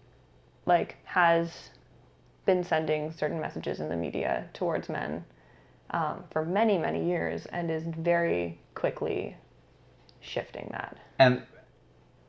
like 0.65 0.95
has 1.03 1.71
been 2.45 2.63
sending 2.63 3.11
certain 3.11 3.39
messages 3.39 3.79
in 3.81 3.89
the 3.89 3.95
media 3.97 4.47
towards 4.53 4.87
men 4.89 5.25
um, 5.93 6.23
for 6.31 6.43
many 6.45 6.77
many 6.77 7.05
years 7.07 7.45
and 7.47 7.69
is 7.71 7.83
very 7.97 8.59
quickly 8.75 9.35
shifting 10.21 10.67
that. 10.71 10.97
and 11.19 11.41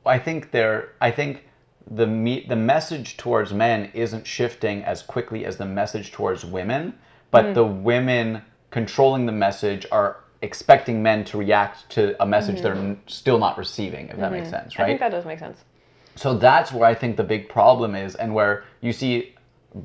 I 0.06 0.18
think 0.18 0.50
there 0.50 0.90
I 1.00 1.10
think 1.10 1.44
the 1.90 2.06
me, 2.06 2.44
the 2.48 2.56
message 2.56 3.16
towards 3.16 3.52
men 3.52 3.90
isn't 3.94 4.26
shifting 4.26 4.82
as 4.84 5.02
quickly 5.02 5.44
as 5.44 5.56
the 5.58 5.66
message 5.66 6.12
towards 6.12 6.44
women, 6.44 6.94
but 7.30 7.44
Mm. 7.46 7.54
the 7.54 7.64
women 7.64 8.42
controlling 8.70 9.26
the 9.26 9.32
message 9.32 9.86
are 9.92 10.16
expecting 10.42 11.02
men 11.02 11.24
to 11.24 11.38
react 11.38 11.88
to 11.90 12.20
a 12.22 12.26
message 12.26 12.60
they're 12.60 12.74
n- 12.74 13.00
still 13.06 13.38
not 13.38 13.56
receiving 13.56 14.08
if 14.08 14.16
that 14.18 14.32
makes 14.32 14.50
sense, 14.50 14.72
Mm-hmm. 14.74 14.82
I 14.82 14.86
think 14.86 15.00
that 15.00 15.10
does 15.10 15.24
make 15.24 15.38
sense. 15.38 15.58
So 16.16 16.34
that's 16.36 16.70
where 16.72 16.88
I 16.88 16.94
think 16.94 17.16
the 17.16 17.24
big 17.24 17.48
problem 17.48 17.94
is, 17.94 18.14
and 18.14 18.34
where 18.34 18.64
you 18.80 18.92
see, 18.92 19.34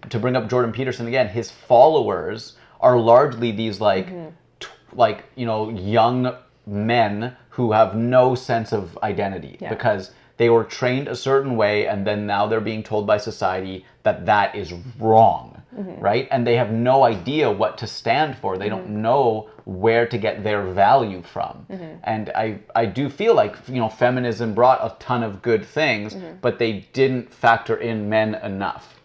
to 0.10 0.20
bring 0.20 0.36
up 0.36 0.50
Jordan 0.50 0.72
Peterson 0.72 1.08
again, 1.08 1.28
his 1.30 1.50
followers 1.52 2.56
are 2.80 3.00
largely 3.00 3.52
these 3.52 3.82
like, 3.82 4.08
mm-hmm. 4.08 4.30
t- 4.60 4.68
like 4.94 5.26
you 5.36 5.46
know, 5.46 5.70
young 5.70 6.36
men 6.66 7.36
who 7.50 7.72
have 7.72 7.96
no 7.96 8.36
sense 8.36 8.72
of 8.72 8.98
identity 9.04 9.58
Yeah. 9.60 9.70
because 9.70 10.12
they 10.38 10.50
were 10.50 10.64
trained 10.64 11.10
a 11.10 11.16
certain 11.16 11.58
way, 11.58 11.86
and 11.86 12.08
then 12.08 12.26
now 12.26 12.48
they're 12.48 12.62
being 12.62 12.82
told 12.82 13.06
by 13.06 13.18
society 13.18 13.86
that 14.04 14.26
that 14.26 14.56
is 14.56 14.74
wrong. 14.98 15.62
Mm-hmm. 15.78 16.02
Right, 16.02 16.28
and 16.32 16.48
they 16.48 16.56
have 16.56 16.72
no 16.72 17.04
idea 17.04 17.52
what 17.52 17.78
to 17.78 17.88
stand 17.88 18.36
for. 18.38 18.58
They 18.58 18.70
don't 18.70 18.86
mm-hmm. 18.86 19.04
know 19.04 19.50
where 19.66 20.08
to 20.08 20.18
get 20.18 20.44
their 20.44 20.64
value 20.64 21.22
from. 21.22 21.68
And 22.04 22.32
I, 22.32 22.60
I 22.74 22.86
do 22.88 23.08
feel 23.08 23.36
like 23.36 23.56
you 23.68 23.76
know 23.76 23.88
feminism 23.88 24.56
brought 24.56 24.80
a 24.82 24.96
ton 25.00 25.22
of 25.22 25.44
good 25.44 25.64
things, 25.64 26.16
but 26.42 26.58
they 26.58 26.88
didn't 26.94 27.32
factor 27.32 27.76
in 27.78 28.10
men 28.10 28.36
enough. 28.36 28.99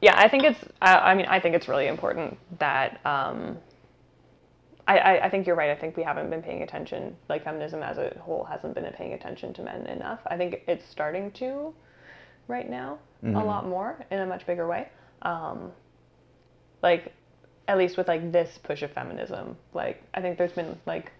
Yeah, 0.00 0.14
I 0.16 0.28
think 0.28 0.44
it's. 0.44 0.58
I, 0.80 0.96
I 0.96 1.14
mean, 1.14 1.26
I 1.26 1.40
think 1.40 1.54
it's 1.54 1.68
really 1.68 1.86
important 1.86 2.38
that. 2.58 3.00
Um, 3.04 3.58
I, 4.86 4.98
I, 4.98 5.26
I 5.26 5.30
think 5.30 5.46
you're 5.46 5.56
right. 5.56 5.70
I 5.70 5.76
think 5.76 5.96
we 5.96 6.02
haven't 6.02 6.30
been 6.30 6.42
paying 6.42 6.62
attention. 6.62 7.16
Like 7.28 7.44
feminism 7.44 7.82
as 7.82 7.98
a 7.98 8.16
whole 8.20 8.44
hasn't 8.44 8.74
been 8.74 8.90
paying 8.92 9.12
attention 9.12 9.52
to 9.54 9.62
men 9.62 9.86
enough. 9.86 10.18
I 10.26 10.36
think 10.36 10.62
it's 10.66 10.84
starting 10.90 11.30
to, 11.32 11.72
right 12.48 12.68
now, 12.68 12.98
a 13.22 13.44
lot 13.44 13.68
more 13.68 14.04
in 14.10 14.18
a 14.18 14.26
much 14.26 14.46
bigger 14.46 14.66
way. 14.66 14.88
Um, 15.22 15.70
like, 16.82 17.12
at 17.68 17.78
least 17.78 17.96
with 17.96 18.08
like 18.08 18.32
this 18.32 18.58
push 18.64 18.82
of 18.82 18.90
feminism. 18.90 19.56
Like, 19.74 20.02
I 20.14 20.20
think 20.20 20.38
there's 20.38 20.52
been 20.52 20.76
like, 20.86 21.12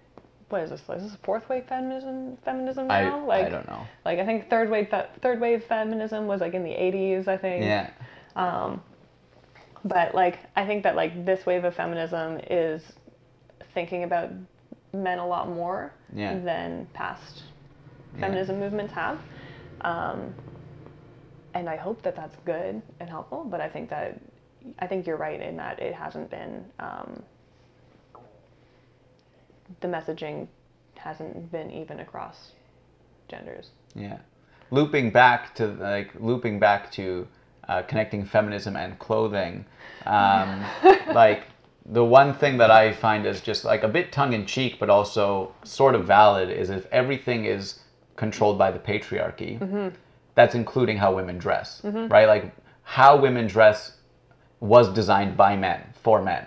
what 0.49 0.63
is 0.63 0.71
this? 0.71 0.81
Is 0.81 1.11
this 1.11 1.19
fourth 1.23 1.49
wave 1.49 1.65
feminism? 1.69 2.39
Feminism 2.45 2.91
I, 2.91 3.03
now? 3.03 3.25
like, 3.25 3.47
I 3.47 3.49
don't 3.51 3.69
know. 3.69 3.87
Like 4.05 4.19
I 4.19 4.27
think 4.27 4.51
third 4.51 4.69
wave 4.69 4.89
third 5.23 5.41
wave 5.41 5.63
feminism 5.69 6.27
was 6.27 6.41
like 6.41 6.55
in 6.55 6.65
the 6.65 6.71
80s. 6.71 7.29
I 7.29 7.37
think. 7.37 7.63
Yeah, 7.65 7.91
But 8.35 10.15
like 10.15 10.39
I 10.57 10.67
think 10.67 10.83
that 10.85 10.95
like 10.97 11.25
this 11.25 11.47
wave 11.47 11.65
of 11.65 11.75
feminism 11.75 12.41
is 12.51 12.83
thinking 13.75 14.05
about 14.05 14.31
men 14.93 15.19
a 15.19 15.27
lot 15.27 15.49
more 15.49 15.93
Yeah. 16.13 16.39
than 16.39 16.87
past 16.93 17.45
Yeah. 18.15 18.21
feminism 18.21 18.59
movements 18.59 18.93
have. 18.93 19.19
Um, 19.83 20.35
and 21.55 21.69
I 21.69 21.77
hope 21.77 22.03
that 22.03 22.15
that's 22.15 22.37
good 22.45 22.83
and 23.01 23.09
helpful. 23.09 23.45
But 23.45 23.61
I 23.61 23.69
think 23.69 23.89
that 23.91 24.19
I 24.79 24.87
think 24.87 25.07
you're 25.07 25.17
right 25.17 25.41
in 25.41 25.57
that 25.57 25.81
it 25.81 25.95
hasn't 25.95 26.29
been 26.31 26.65
um, 26.79 27.23
the 29.81 29.89
messaging 29.89 30.49
hasn't 30.97 31.51
been 31.51 31.71
even 31.71 32.01
across 32.01 32.53
genders. 33.29 33.71
yeah. 33.95 34.19
Looping 34.73 35.11
back 35.11 35.55
to 35.57 35.67
like 35.67 36.11
looping 36.21 36.61
back 36.61 36.93
to 36.93 37.27
uh, 37.71 37.83
connecting 37.83 38.25
feminism 38.25 38.75
and 38.77 38.99
clothing, 38.99 39.65
um, 40.07 40.65
like 41.15 41.45
the 41.87 42.05
one 42.05 42.35
thing 42.35 42.59
that 42.59 42.71
I 42.71 42.93
find 42.93 43.27
is 43.27 43.41
just 43.41 43.65
like 43.65 43.83
a 43.85 43.89
bit 43.89 44.13
tongue 44.13 44.33
in 44.33 44.45
cheek, 44.45 44.79
but 44.81 44.91
also 44.91 45.55
sort 45.65 45.95
of 45.95 46.05
valid 46.07 46.51
is 46.51 46.69
if 46.71 46.87
everything 46.93 47.45
is 47.45 47.81
controlled 48.17 48.59
by 48.59 48.71
the 48.71 48.79
patriarchy, 48.79 49.93
that's 50.35 50.55
including 50.55 50.97
how 50.99 51.15
women 51.15 51.39
dress, 51.39 51.81
right? 51.85 52.27
Like 52.27 52.53
how 52.83 53.17
women 53.17 53.47
dress 53.47 53.97
was 54.61 54.93
designed 54.93 55.37
by 55.37 55.57
men 55.57 55.81
for 56.03 56.21
men, 56.23 56.45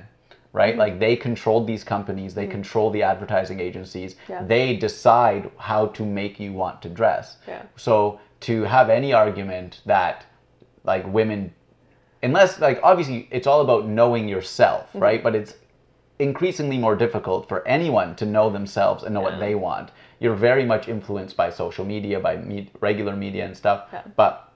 right? 0.51 0.77
Like 0.77 0.99
they 0.99 1.15
controlled 1.15 1.67
these 1.67 1.83
companies, 1.83 2.33
they 2.35 2.47
control 2.47 2.91
the 2.91 3.03
advertising 3.03 3.59
agencies, 3.59 4.15
Yeah. 4.27 4.43
they 4.43 4.75
decide 4.75 5.49
how 5.57 5.87
to 5.97 6.05
make 6.05 6.39
you 6.39 6.51
want 6.53 6.81
to 6.83 6.89
dress. 6.89 7.37
Yeah. 7.47 7.63
So 7.75 8.19
to 8.41 8.63
have 8.63 8.89
any 8.89 9.13
argument 9.13 9.81
that 9.85 10.25
like 10.83 11.05
women 11.07 11.53
unless 12.21 12.59
like 12.59 12.79
obviously 12.83 13.27
it's 13.31 13.47
all 13.47 13.61
about 13.61 13.85
knowing 13.87 14.27
yourself, 14.29 14.87
Mm-hmm. 14.89 14.99
right? 14.99 15.23
But 15.23 15.35
it's 15.35 15.55
increasingly 16.19 16.77
more 16.77 16.95
difficult 16.95 17.49
for 17.49 17.67
anyone 17.67 18.15
to 18.15 18.25
know 18.25 18.49
themselves 18.49 19.03
and 19.03 19.13
know 19.13 19.21
what 19.21 19.39
they 19.39 19.55
want. 19.55 19.91
You're 20.19 20.35
very 20.35 20.63
much 20.65 20.87
influenced 20.87 21.35
by 21.35 21.49
social 21.49 21.83
media, 21.83 22.19
by 22.19 22.37
me- 22.37 22.69
regular 22.79 23.15
media 23.15 23.45
and 23.45 23.57
stuff. 23.57 23.87
Yeah. 23.91 24.03
But 24.15 24.53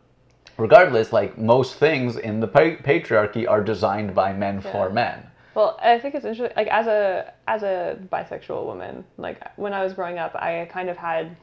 regardless, 0.58 1.12
like 1.12 1.38
most 1.38 1.76
things 1.76 2.16
in 2.16 2.40
the 2.40 2.48
pa- 2.48 2.78
patriarchy 2.84 3.50
are 3.50 3.62
designed 3.62 4.16
by 4.16 4.32
men 4.34 4.62
for 4.62 4.90
men. 4.90 5.28
Well, 5.56 5.78
I 5.82 5.98
think 6.00 6.14
it's 6.16 6.24
interesting. 6.24 6.56
Like 6.56 6.68
as 6.68 6.88
a 6.88 7.34
as 7.48 7.64
a 7.64 7.98
bisexual 8.14 8.64
woman, 8.66 9.04
like 9.18 9.42
when 9.58 9.74
I 9.74 9.84
was 9.84 9.94
growing 9.94 10.20
up, 10.20 10.36
I 10.36 10.70
kind 10.72 10.90
of 10.90 10.96
had 10.96 11.36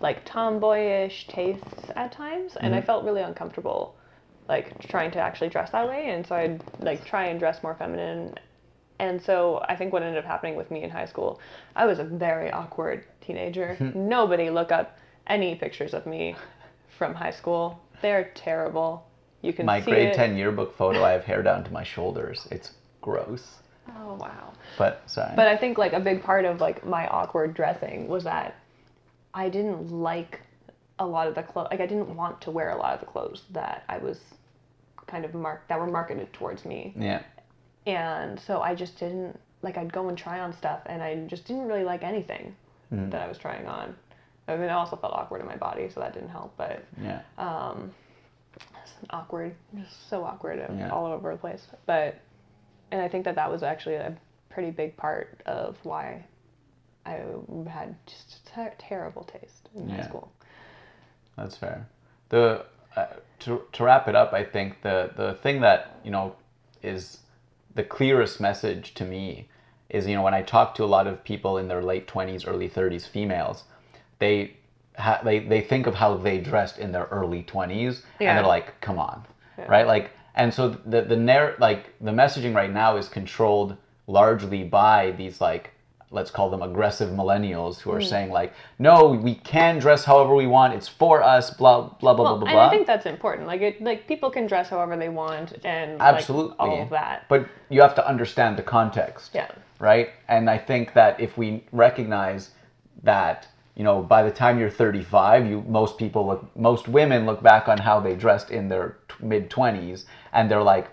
like 0.00 0.24
tomboyish 0.24 1.28
tastes 1.28 1.90
at 1.94 2.10
times, 2.10 2.56
and 2.56 2.74
I 2.74 2.80
felt 2.80 3.04
really 3.04 3.20
uncomfortable, 3.22 3.94
like 4.48 4.86
trying 4.88 5.10
to 5.12 5.18
actually 5.18 5.50
dress 5.50 5.70
that 5.70 5.86
way. 5.86 6.10
And 6.10 6.26
so 6.26 6.34
I'd 6.34 6.62
like 6.80 7.04
try 7.04 7.26
and 7.26 7.38
dress 7.38 7.62
more 7.62 7.74
feminine. 7.74 8.34
And 8.98 9.22
so 9.22 9.62
I 9.68 9.76
think 9.76 9.92
what 9.92 10.02
ended 10.02 10.18
up 10.18 10.24
happening 10.24 10.56
with 10.56 10.70
me 10.70 10.82
in 10.82 10.90
high 10.90 11.06
school, 11.06 11.40
I 11.76 11.86
was 11.86 11.98
a 11.98 12.04
very 12.04 12.50
awkward 12.50 13.04
teenager. 13.20 13.76
Nobody 13.94 14.50
look 14.50 14.72
up 14.72 14.98
any 15.26 15.54
pictures 15.54 15.94
of 15.94 16.06
me 16.06 16.34
from 16.98 17.14
high 17.14 17.30
school. 17.30 17.78
They're 18.02 18.30
terrible. 18.34 19.06
You 19.42 19.52
can 19.52 19.66
My 19.66 19.80
grade 19.80 20.08
it. 20.08 20.14
10 20.14 20.36
yearbook 20.36 20.76
photo, 20.76 21.04
I 21.04 21.12
have 21.12 21.24
hair 21.24 21.42
down 21.42 21.62
to 21.64 21.72
my 21.72 21.84
shoulders. 21.84 22.48
It's 22.50 22.72
gross. 23.00 23.58
Oh 23.96 24.14
wow. 24.14 24.52
But 24.76 25.02
sorry. 25.06 25.32
But 25.36 25.46
I 25.46 25.56
think 25.56 25.78
like 25.78 25.92
a 25.92 26.00
big 26.00 26.22
part 26.22 26.44
of 26.44 26.60
like 26.60 26.84
my 26.84 27.06
awkward 27.06 27.54
dressing 27.54 28.08
was 28.08 28.24
that 28.24 28.56
I 29.32 29.48
didn't 29.48 29.90
like 29.90 30.40
a 30.98 31.06
lot 31.06 31.28
of 31.28 31.34
the 31.34 31.42
clothes. 31.42 31.68
Like 31.70 31.80
I 31.80 31.86
didn't 31.86 32.14
want 32.14 32.40
to 32.42 32.50
wear 32.50 32.70
a 32.70 32.76
lot 32.76 32.94
of 32.94 33.00
the 33.00 33.06
clothes 33.06 33.44
that 33.50 33.84
I 33.88 33.98
was 33.98 34.18
kind 35.08 35.24
of 35.24 35.34
mark 35.34 35.66
that 35.68 35.78
were 35.80 35.86
marketed 35.86 36.32
towards 36.32 36.64
me. 36.64 36.94
yeah. 36.96 37.22
And 37.86 38.38
so 38.38 38.60
I 38.60 38.74
just 38.74 38.98
didn't 38.98 39.38
like 39.62 39.76
I'd 39.78 39.92
go 39.92 40.08
and 40.08 40.16
try 40.18 40.40
on 40.40 40.52
stuff 40.56 40.80
and 40.86 41.02
I 41.02 41.16
just 41.26 41.46
didn't 41.46 41.66
really 41.66 41.84
like 41.84 42.02
anything 42.04 42.54
Hmm. 42.90 43.10
that 43.10 43.20
I 43.22 43.28
was 43.28 43.38
trying 43.38 43.66
on. 43.66 43.94
I 44.46 44.56
mean, 44.56 44.68
I 44.70 44.74
also 44.74 44.96
felt 44.96 45.12
awkward 45.12 45.40
in 45.42 45.46
my 45.46 45.56
body, 45.56 45.90
so 45.90 46.00
that 46.00 46.14
didn't 46.14 46.28
help. 46.30 46.54
But 46.56 46.84
Yeah. 47.02 47.20
awkward, 49.10 49.54
just 49.76 50.08
so 50.08 50.24
awkward 50.24 50.58
Yeah. 50.58 50.90
all 50.90 51.06
over 51.06 51.32
the 51.32 51.38
place. 51.38 51.66
But 51.86 52.16
and 52.90 53.02
I 53.02 53.08
think 53.08 53.24
that 53.26 53.34
that 53.34 53.50
was 53.50 53.62
actually 53.62 53.96
a 53.96 54.16
pretty 54.48 54.70
big 54.70 54.96
part 54.96 55.42
of 55.44 55.76
why 55.84 56.24
I 57.04 57.22
had 57.68 57.94
just 58.06 58.46
ter- 58.46 58.72
terrible 58.78 59.24
taste 59.24 59.68
in 59.74 59.88
high 59.90 60.02
school. 60.02 60.32
That's 61.36 61.56
fair. 61.56 61.86
The 62.30 62.64
uh, 62.96 63.06
to 63.40 63.62
to 63.72 63.84
wrap 63.84 64.08
it 64.08 64.14
up, 64.14 64.32
I 64.32 64.44
think 64.44 64.82
the 64.82 65.10
the 65.16 65.34
thing 65.34 65.60
that 65.60 65.98
you 66.04 66.10
know 66.10 66.34
is 66.82 67.18
the 67.74 67.84
clearest 67.84 68.40
message 68.40 68.94
to 68.94 69.04
me 69.04 69.48
is 69.88 70.06
you 70.06 70.14
know 70.16 70.22
when 70.22 70.34
I 70.34 70.42
talk 70.42 70.74
to 70.76 70.84
a 70.84 70.86
lot 70.86 71.06
of 71.06 71.22
people 71.24 71.58
in 71.58 71.68
their 71.68 71.82
late 71.82 72.06
twenties, 72.06 72.46
early 72.46 72.68
thirties, 72.68 73.06
females, 73.06 73.64
they 74.18 74.56
ha- 74.96 75.20
they 75.24 75.38
they 75.40 75.60
think 75.60 75.86
of 75.86 75.94
how 75.94 76.16
they 76.16 76.38
dressed 76.38 76.78
in 76.78 76.92
their 76.92 77.04
early 77.10 77.42
twenties, 77.42 78.02
Yeah. 78.20 78.30
and 78.30 78.38
they're 78.38 78.46
like, 78.46 78.80
come 78.80 78.98
on, 78.98 79.24
right? 79.68 79.86
Like, 79.86 80.10
and 80.34 80.52
so 80.52 80.70
the 80.70 81.02
the 81.02 81.16
narr- 81.16 81.56
like 81.58 81.94
the 82.00 82.12
messaging 82.12 82.54
right 82.54 82.72
now 82.72 82.96
is 82.96 83.08
controlled 83.08 83.76
largely 84.06 84.64
by 84.64 85.10
these 85.12 85.40
like 85.40 85.70
let's 86.10 86.30
call 86.30 86.48
them 86.48 86.62
aggressive 86.62 87.10
millennials 87.10 87.80
who 87.80 87.90
are 87.92 88.00
hmm. 88.00 88.06
saying 88.06 88.30
like 88.30 88.52
no 88.78 89.08
we 89.08 89.34
can 89.34 89.78
dress 89.78 90.04
however 90.04 90.34
we 90.34 90.46
want 90.46 90.72
it's 90.72 90.88
for 90.88 91.22
us 91.22 91.50
blah 91.50 91.82
blah 92.00 92.14
blah 92.14 92.24
Well, 92.24 92.36
blah 92.36 92.38
blah 92.38 92.48
and 92.48 92.54
blah 92.54 92.66
I 92.66 92.70
think 92.70 92.86
that's 92.86 93.06
important. 93.06 93.46
Like 93.46 93.60
it, 93.60 93.82
like 93.82 94.06
people 94.06 94.30
can 94.30 94.46
dress 94.46 94.68
however 94.70 94.96
they 94.96 95.08
want, 95.08 95.52
and 95.64 96.00
absolutely 96.00 96.50
like, 96.50 96.60
all 96.60 96.82
of 96.82 96.90
that. 96.90 97.26
but 97.28 97.46
you 97.68 97.80
have 97.82 97.94
to 97.96 98.08
understand 98.08 98.56
the 98.56 98.62
context 98.62 99.32
Yeah. 99.34 99.50
right 99.78 100.10
and 100.28 100.48
i 100.48 100.58
think 100.58 100.92
that 100.94 101.20
if 101.20 101.36
we 101.36 101.64
recognize 101.72 102.50
that 103.02 103.46
you 103.76 103.84
know 103.84 104.02
by 104.02 104.22
the 104.22 104.30
time 104.30 104.58
you're 104.58 104.70
35 104.70 105.46
you 105.46 105.62
most 105.68 105.98
people 105.98 106.26
look 106.26 106.56
most 106.56 106.88
women 106.88 107.26
look 107.26 107.42
back 107.42 107.68
on 107.68 107.78
how 107.78 108.00
they 108.00 108.14
dressed 108.14 108.50
in 108.50 108.68
their 108.68 108.96
t- 109.08 109.24
mid 109.24 109.50
20s 109.50 110.04
and 110.32 110.50
they're 110.50 110.62
like 110.62 110.88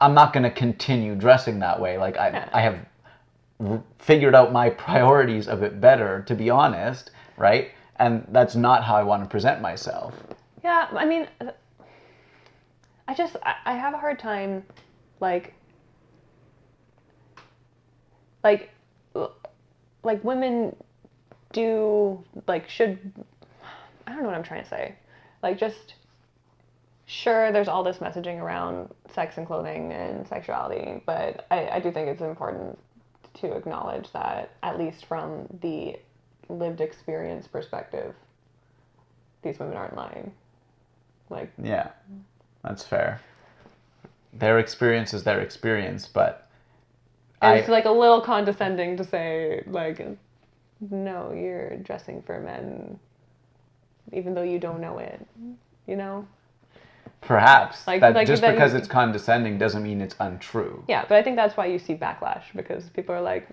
i'm 0.00 0.14
not 0.14 0.32
going 0.32 0.42
to 0.44 0.50
continue 0.50 1.14
dressing 1.14 1.58
that 1.58 1.78
way 1.80 1.98
like 1.98 2.16
i, 2.16 2.28
Yeah. 2.30 2.48
I 2.52 2.60
have 2.62 2.78
figured 3.98 4.34
out 4.34 4.52
my 4.52 4.70
priorities 4.70 5.46
a 5.46 5.56
bit 5.56 5.80
better 5.80 6.22
to 6.26 6.34
be 6.34 6.50
honest 6.50 7.10
right? 7.36 7.72
And 7.96 8.26
that's 8.30 8.54
not 8.54 8.84
how 8.84 8.96
i 8.96 9.02
want 9.02 9.22
to 9.22 9.28
present 9.28 9.60
myself. 9.60 10.14
Yeah, 10.64 10.88
I 10.92 11.04
mean, 11.04 11.28
I 13.08 13.14
just 13.14 13.36
I, 13.42 13.74
have 13.74 13.94
a 13.94 13.98
hard 13.98 14.18
time, 14.18 14.64
like, 15.20 15.54
like, 18.44 18.70
like 20.04 20.24
women 20.24 20.74
do 21.52 22.24
like 22.48 22.68
should 22.68 22.98
I 24.06 24.12
don't 24.12 24.22
know 24.22 24.28
what 24.28 24.36
I'm 24.36 24.42
trying 24.42 24.62
to 24.62 24.68
say, 24.68 24.94
like 25.42 25.58
just 25.58 25.94
sure 27.06 27.52
there's 27.52 27.68
all 27.68 27.82
this 27.82 27.98
messaging 27.98 28.40
around 28.40 28.88
sex 29.12 29.36
and 29.36 29.46
clothing 29.46 29.92
and 29.92 30.26
sexuality, 30.26 31.02
but 31.04 31.46
I, 31.50 31.68
I 31.68 31.80
do 31.80 31.92
think 31.92 32.08
it's 32.08 32.22
important 32.22 32.78
to 33.34 33.52
acknowledge 33.52 34.10
that 34.12 34.52
at 34.62 34.78
least 34.78 35.06
from 35.06 35.46
the 35.60 35.96
lived 36.48 36.80
experience 36.80 37.46
perspective 37.46 38.14
these 39.42 39.58
women 39.58 39.76
aren't 39.76 39.96
lying. 39.96 40.32
Like, 41.30 41.52
Yeah, 41.62 41.88
that's 42.62 42.84
fair. 42.84 43.20
Their 44.32 44.58
experience 44.58 45.12
is 45.12 45.24
their 45.24 45.40
experience, 45.40 46.06
but 46.06 46.48
I 47.40 47.56
it's 47.56 47.68
like 47.68 47.84
a 47.84 47.90
little 47.90 48.20
condescending 48.20 48.96
to 48.98 49.04
say 49.04 49.64
like, 49.66 50.06
no, 50.90 51.32
you're 51.32 51.76
dressing 51.78 52.22
for 52.22 52.40
men, 52.40 52.98
even 54.12 54.34
though 54.34 54.42
you 54.42 54.58
don't 54.58 54.80
know 54.80 54.98
it. 54.98 55.26
You 55.86 55.96
know? 55.96 56.26
Perhaps 57.22 57.86
Like- 57.86 58.00
that 58.00 58.14
like 58.14 58.26
just 58.26 58.42
that- 58.42 58.52
because 58.52 58.74
it's 58.74 58.88
condescending 58.88 59.56
doesn't 59.58 59.82
mean 59.82 60.00
it's 60.00 60.14
untrue. 60.20 60.84
Yeah, 60.88 61.04
but 61.08 61.16
I 61.16 61.22
think 61.22 61.36
that's 61.36 61.56
why 61.56 61.66
you 61.66 61.78
see 61.78 61.94
backlash 61.94 62.42
because 62.54 62.90
people 62.90 63.14
are 63.14 63.20
like, 63.22 63.48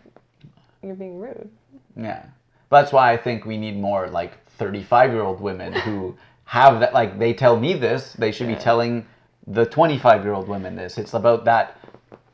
you're 0.83 0.95
being 0.95 1.19
rude. 1.19 1.49
Yeah. 1.95 2.23
That's 2.69 2.91
why 2.91 3.11
I 3.11 3.17
think 3.17 3.45
we 3.45 3.57
need 3.57 3.77
more 3.77 4.07
like 4.07 4.33
35 4.57 5.11
year 5.13 5.21
old 5.21 5.39
women 5.41 5.73
who 5.73 6.15
have 6.45 6.79
that, 6.79 6.93
like, 6.93 7.19
they 7.19 7.33
tell 7.33 7.59
me 7.59 7.73
this, 7.73 8.13
they 8.13 8.31
should 8.31 8.49
Yeah. 8.49 8.55
be 8.55 8.61
telling 8.61 9.05
the 9.47 9.65
25 9.65 10.23
year 10.23 10.33
old 10.33 10.47
women 10.47 10.75
this. 10.75 10.97
It's 10.97 11.13
about 11.13 11.45
that 11.45 11.77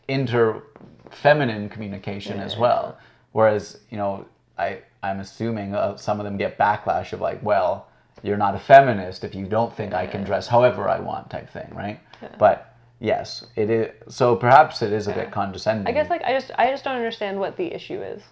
inter 0.08 0.62
feminine 1.10 1.70
communication 1.70 2.40
as 2.40 2.58
well. 2.58 2.98
Whereas, 3.32 3.80
you 3.90 3.98
know, 3.98 4.26
I, 4.58 4.80
I'm 5.04 5.20
assuming 5.20 5.76
uh, 5.76 5.98
some 5.98 6.20
of 6.20 6.26
them 6.26 6.38
get 6.38 6.58
backlash 6.58 7.12
of 7.14 7.22
like, 7.22 7.42
well, 7.44 7.88
you're 8.24 8.38
not 8.38 8.56
a 8.56 8.60
feminist 8.60 9.24
if 9.24 9.36
you 9.36 9.46
don't 9.46 9.76
think 9.76 9.94
I 9.94 10.08
can 10.08 10.24
dress 10.24 10.48
however 10.48 10.90
I 10.90 11.00
want 11.00 11.30
type 11.30 11.50
thing, 11.50 11.70
right? 11.74 12.00
But 12.40 12.76
yes, 13.00 13.46
it 13.56 13.70
is. 13.70 13.92
So 14.14 14.36
perhaps 14.36 14.82
it 14.82 14.92
is 14.92 15.08
a 15.08 15.12
Yeah. 15.12 15.18
bit 15.18 15.32
condescending. 15.32 15.88
I 15.88 15.92
guess 15.92 16.10
like 16.10 16.24
I 16.24 16.34
just 16.34 16.52
I 16.58 16.70
just 16.72 16.84
don't 16.84 16.96
understand 16.96 17.40
what 17.40 17.58
the 17.58 17.74
issue 17.74 18.02
is. 18.02 18.24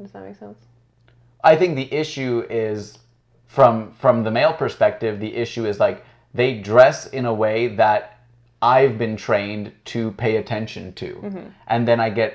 Does 0.00 0.10
that 0.12 0.24
make 0.24 0.36
sense? 0.36 0.58
I 1.42 1.56
think 1.56 1.76
the 1.76 1.92
issue 1.92 2.46
is 2.50 2.98
from 3.46 3.92
from 3.92 4.24
the 4.24 4.30
male 4.30 4.52
perspective, 4.52 5.20
the 5.20 5.34
issue 5.36 5.66
is 5.66 5.78
like 5.78 6.04
they 6.32 6.58
dress 6.58 7.06
in 7.06 7.26
a 7.26 7.34
way 7.34 7.68
that 7.76 8.18
I've 8.60 8.98
been 8.98 9.16
trained 9.16 9.72
to 9.86 10.12
pay 10.12 10.36
attention 10.36 10.92
to. 10.94 11.14
Mm-hmm. 11.14 11.46
And 11.68 11.86
then 11.86 12.00
I 12.00 12.10
get 12.10 12.34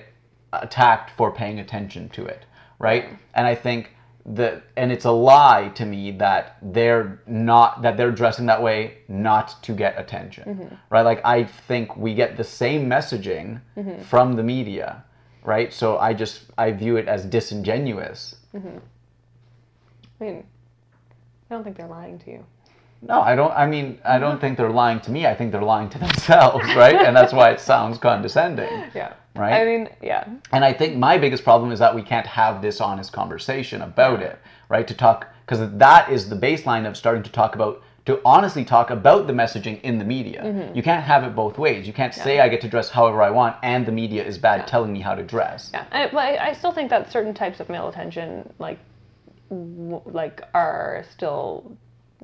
attacked 0.54 1.12
for 1.18 1.32
paying 1.32 1.60
attention 1.60 2.10
to 2.10 2.26
it, 2.26 2.46
right? 2.78 3.06
And 3.34 3.46
I 3.48 3.56
think 3.56 3.96
that 4.30 4.64
and 4.78 4.92
it's 4.92 5.06
a 5.06 5.12
lie 5.12 5.72
to 5.76 5.86
me 5.86 6.12
that 6.12 6.58
they're 6.62 7.22
not 7.26 7.82
that 7.82 7.98
they're 7.98 8.12
dressing 8.12 8.46
that 8.46 8.62
way 8.62 9.00
not 9.08 9.62
to 9.64 9.74
get 9.74 10.00
attention. 10.00 10.44
Mm-hmm. 10.46 10.76
Right? 10.90 11.02
Like 11.02 11.22
I 11.26 11.44
think 11.44 11.98
we 11.98 12.14
get 12.14 12.38
the 12.38 12.44
same 12.44 12.90
messaging 12.90 13.62
mm-hmm. 13.76 14.04
from 14.04 14.34
the 14.34 14.44
media, 14.44 15.04
right? 15.44 15.74
So 15.74 15.98
I 15.98 16.14
just 16.14 16.46
I 16.58 16.72
view 16.72 16.98
it 16.98 17.08
as 17.08 17.26
disingenuous 17.26 18.36
mm-hmm. 18.54 18.78
I 20.22 20.24
mean, 20.24 20.44
I 21.50 21.54
don't 21.54 21.64
think 21.64 21.78
they're 21.78 21.88
lying 21.88 22.20
to 22.20 22.32
you. 22.32 22.46
No, 23.02 23.22
I 23.22 23.36
don't. 23.36 23.52
I 23.54 23.66
mean, 23.66 24.00
I 24.04 24.20
don't 24.20 24.42
think 24.42 24.58
they're 24.58 24.70
lying 24.70 25.00
to 25.02 25.12
me. 25.12 25.26
I 25.26 25.34
think 25.34 25.52
they're 25.52 25.62
lying 25.62 25.90
to 25.90 25.98
themselves, 26.08 26.66
right? 26.76 26.96
and 26.96 27.16
that's 27.16 27.34
why 27.34 27.50
it 27.52 27.60
sounds 27.60 27.98
condescending, 27.98 28.68
Yeah. 28.96 29.14
right? 29.36 29.54
I 29.62 29.66
mean, 29.66 29.90
yeah. 30.02 30.26
and 30.52 30.66
I 30.66 30.74
think 30.74 30.98
my 30.98 31.18
biggest 31.18 31.44
problem 31.44 31.72
is 31.72 31.80
that 31.80 31.96
we 31.96 32.02
can't 32.02 32.28
have 32.28 32.62
this 32.62 32.82
honest 32.82 33.14
conversation 33.14 33.82
about 33.82 34.22
it, 34.22 34.38
right? 34.68 34.88
To 34.88 34.94
talk, 34.94 35.28
because 35.46 35.72
that 35.78 36.10
is 36.12 36.30
the 36.30 36.36
baseline 36.36 36.86
of 36.88 36.98
starting 36.98 37.24
to 37.24 37.32
talk 37.32 37.56
about, 37.56 37.82
to 38.06 38.20
honestly 38.26 38.66
talk 38.66 38.90
about 38.90 39.28
the 39.28 39.34
messaging 39.34 39.80
in 39.82 39.98
the 39.98 40.06
media. 40.06 40.42
Mm-hmm. 40.44 40.76
You 40.76 40.84
can't 40.84 41.04
have 41.04 41.24
it 41.24 41.36
both 41.36 41.58
ways. 41.58 41.88
You 41.88 41.94
can't 41.94 42.14
say 42.14 42.40
I 42.40 42.50
get 42.50 42.60
to 42.62 42.68
dress 42.68 42.90
however 42.90 43.22
I 43.22 43.30
want, 43.30 43.56
and 43.64 43.86
the 43.86 43.92
media 43.92 44.26
is 44.26 44.38
bad 44.38 44.68
telling 44.68 44.92
me 44.92 45.00
how 45.00 45.16
to 45.16 45.24
dress. 45.24 45.70
Yeah, 45.74 45.86
I, 45.92 46.08
but 46.08 46.18
I, 46.18 46.50
I 46.50 46.54
still 46.54 46.72
think 46.72 46.90
that 46.90 47.12
certain 47.12 47.34
types 47.34 47.60
of 47.62 47.70
male 47.70 47.88
attention, 47.88 48.52
like, 48.60 48.80
w- 49.50 50.02
like 50.06 50.42
are 50.54 51.06
still, 51.12 51.78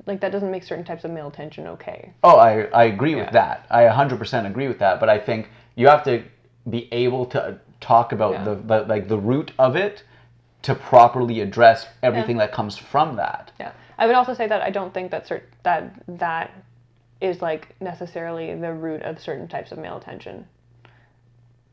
like 0.04 0.20
that 0.20 0.32
doesn't 0.32 0.50
make 0.50 0.62
certain 0.62 0.84
types 0.84 1.04
of 1.04 1.10
male 1.10 1.28
attention 1.28 1.66
okay. 1.66 2.12
Oh, 2.22 2.36
I, 2.36 2.64
I 2.64 2.84
agree 2.84 3.14
with 3.14 3.30
that. 3.32 3.66
I 3.70 3.84
100% 3.84 4.46
agree 4.46 4.68
with 4.68 4.78
that. 4.80 5.00
But 5.00 5.08
I 5.08 5.18
think 5.18 5.48
you 5.74 5.88
have 5.88 6.04
to 6.04 6.22
be 6.68 6.88
able 6.92 7.24
to 7.26 7.58
talk 7.80 8.12
about 8.12 8.32
Yeah. 8.32 8.44
the, 8.44 8.54
the 8.56 8.78
like 8.82 9.08
the 9.08 9.18
root 9.18 9.52
of 9.58 9.76
it 9.76 10.02
to 10.62 10.74
properly 10.74 11.40
address 11.40 11.86
everything 12.02 12.36
that 12.38 12.52
comes 12.52 12.76
from 12.76 13.16
that. 13.16 13.52
Yeah, 13.60 13.72
I 13.98 14.06
would 14.06 14.16
also 14.16 14.34
say 14.34 14.46
that 14.48 14.62
I 14.62 14.70
don't 14.70 14.92
think 14.92 15.10
that 15.12 15.26
cert- 15.26 15.48
that 15.62 15.94
that 16.18 16.50
is 17.20 17.40
like 17.40 17.74
necessarily 17.80 18.54
the 18.54 18.72
root 18.72 19.02
of 19.02 19.20
certain 19.20 19.48
types 19.48 19.72
of 19.72 19.78
male 19.78 19.96
attention. 19.96 20.46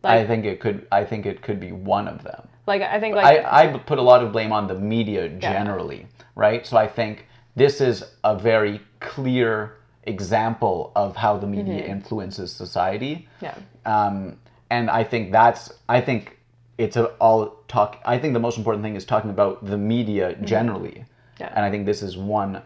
I 0.04 0.26
think 0.28 0.46
it 0.46 0.60
could. 0.60 0.86
I 0.92 1.06
think 1.06 1.26
it 1.26 1.42
could 1.42 1.60
be 1.60 1.72
one 1.72 2.08
of 2.08 2.24
them. 2.24 2.48
like 2.68 2.82
I 2.82 3.00
think 3.00 3.16
like 3.16 3.46
I, 3.46 3.64
I 3.64 3.78
put 3.78 3.98
a 4.00 4.02
lot 4.02 4.22
of 4.22 4.32
blame 4.32 4.52
on 4.52 4.68
the 4.68 4.76
media 4.76 5.30
generally, 5.30 6.08
right? 6.36 6.68
So 6.68 6.78
I 6.78 6.88
think 6.88 7.26
this 7.56 7.82
is 7.82 8.04
a 8.24 8.38
very 8.38 8.82
clear 9.00 9.78
example 10.04 10.92
of 10.96 11.16
how 11.16 11.38
the 11.38 11.48
media 11.48 11.82
Mm-hmm. 11.82 11.92
influences 11.92 12.52
society. 12.52 13.28
yeah, 13.42 13.56
um, 13.86 14.38
and 14.70 14.90
I 14.90 15.04
think 15.04 15.32
that's 15.32 15.72
I 15.88 16.02
think 16.02 16.40
it's 16.78 16.98
a, 16.98 17.06
all 17.20 17.58
talk. 17.68 18.02
I 18.06 18.18
think 18.18 18.34
the 18.34 18.40
most 18.40 18.58
important 18.58 18.84
thing 18.84 18.96
is 18.96 19.06
talking 19.06 19.30
about 19.30 19.66
the 19.66 19.78
media 19.78 20.36
generally, 20.44 20.92
Mm-hmm. 20.92 21.44
Yeah. 21.44 21.54
and 21.56 21.66
I 21.66 21.70
think 21.72 21.86
this 21.86 22.02
is 22.04 22.16
one 22.18 22.62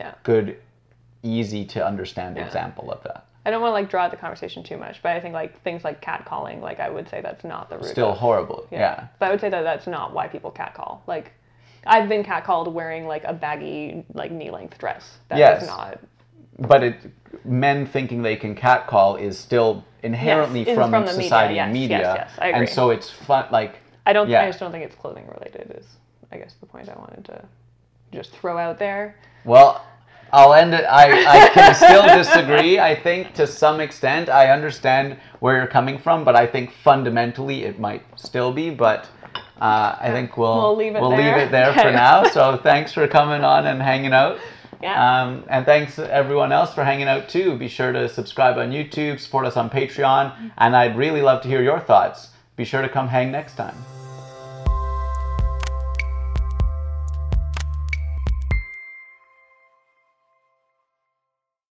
yeah. 0.00 0.14
good, 0.22 0.56
easy 1.22 1.64
to 1.66 1.86
understand 1.86 2.36
example 2.38 2.90
of 2.92 3.02
that. 3.04 3.26
I 3.44 3.50
don't 3.50 3.60
want 3.60 3.70
to 3.70 3.74
like 3.80 3.90
draw 3.90 4.08
the 4.08 4.16
conversation 4.16 4.62
too 4.62 4.76
much, 4.76 5.02
but 5.02 5.12
I 5.16 5.20
think 5.20 5.34
like 5.34 5.60
things 5.62 5.82
like 5.84 6.00
catcalling, 6.02 6.60
like 6.60 6.78
I 6.80 6.88
would 6.90 7.08
say 7.08 7.20
that's 7.20 7.44
not 7.44 7.68
the 7.70 7.76
root. 7.78 7.86
Still 7.86 8.12
of, 8.12 8.18
horrible, 8.18 8.66
yeah. 8.70 9.08
But 9.18 9.26
I 9.26 9.30
would 9.30 9.40
say 9.40 9.50
that 9.50 9.62
that's 9.62 9.86
not 9.86 10.12
why 10.14 10.28
people 10.28 10.50
catcall. 10.50 11.02
Like, 11.06 11.32
I've 11.86 12.08
been 12.08 12.22
catcalled 12.22 12.72
wearing 12.72 13.06
like 13.06 13.24
a 13.24 13.32
baggy 13.32 14.04
like 14.14 14.30
knee 14.30 14.50
length 14.50 14.78
dress. 14.78 15.18
That 15.28 15.38
Yes. 15.38 15.62
is 15.62 15.68
not. 15.68 15.98
But 16.58 16.82
it, 16.82 16.96
men 17.44 17.86
thinking 17.86 18.22
they 18.22 18.36
can 18.36 18.54
catcall 18.54 19.16
is 19.16 19.38
still 19.38 19.84
inherently 20.02 20.64
Yes, 20.64 20.76
from, 20.76 20.90
from 20.90 21.06
the 21.06 21.12
media, 21.12 21.22
society 21.24 21.54
yes, 21.54 21.66
and 21.66 21.76
yes, 21.76 21.82
media, 21.82 21.98
yes, 22.00 22.30
I 22.38 22.48
and 22.50 22.68
so 22.68 22.90
it's 22.90 23.10
fun. 23.10 23.46
Like 23.50 23.78
I 24.06 24.12
don't. 24.12 24.28
Yeah. 24.28 24.42
I 24.42 24.46
just 24.46 24.60
don't 24.60 24.70
think 24.72 24.84
it's 24.84 24.94
clothing 24.96 25.26
related. 25.26 25.76
Is 25.78 25.86
I 26.30 26.36
guess 26.38 26.54
the 26.60 26.66
point 26.66 26.88
I 26.88 26.94
wanted 26.94 27.24
to 27.26 27.44
just 28.12 28.30
throw 28.32 28.58
out 28.58 28.78
there. 28.78 29.16
Well, 29.44 29.84
I'll 30.32 30.54
end 30.54 30.72
it. 30.74 30.84
I, 30.84 31.44
I 31.44 31.48
can 31.48 31.74
still 31.74 32.02
disagree. 32.04 32.78
I 32.78 32.94
think 32.94 33.34
to 33.34 33.46
some 33.46 33.80
extent, 33.80 34.28
I 34.28 34.50
understand 34.50 35.18
where 35.40 35.56
you're 35.56 35.66
coming 35.66 35.98
from, 35.98 36.24
but 36.24 36.34
I 36.36 36.46
think 36.46 36.72
fundamentally 36.72 37.64
it 37.64 37.78
might 37.78 38.02
still 38.16 38.52
be. 38.52 38.70
But 38.70 39.08
uh, 39.62 39.96
I 40.00 40.10
think 40.10 40.36
we'll 40.36 40.56
We'll 40.56 40.76
leave 40.76 40.96
it 40.96 41.00
we'll 41.00 41.10
there. 41.10 41.36
leave 41.38 41.46
it 41.46 41.50
there 41.52 41.72
for 41.72 41.90
now. 42.04 42.24
So 42.24 42.56
thanks 42.56 42.92
for 42.92 43.06
coming 43.06 43.44
on 43.44 43.66
and 43.66 43.80
hanging 43.80 44.12
out. 44.12 44.38
Yeah. 44.82 45.22
Um, 45.22 45.44
and 45.48 45.64
thanks 45.64 45.98
everyone 46.00 46.50
else 46.50 46.74
for 46.74 46.82
hanging 46.82 47.06
out 47.06 47.28
too. 47.28 47.56
Be 47.56 47.68
sure 47.68 47.92
to 47.92 48.08
subscribe 48.08 48.58
on 48.58 48.72
YouTube, 48.72 49.20
support 49.20 49.46
us 49.46 49.56
on 49.56 49.70
Patreon, 49.70 50.50
and 50.58 50.74
I'd 50.74 50.96
really 50.96 51.22
love 51.22 51.40
to 51.42 51.48
hear 51.48 51.62
your 51.62 51.78
thoughts. 51.78 52.30
Be 52.56 52.64
sure 52.64 52.82
to 52.82 52.88
come 52.88 53.06
hang 53.08 53.30
next 53.30 53.54
time. 53.54 53.76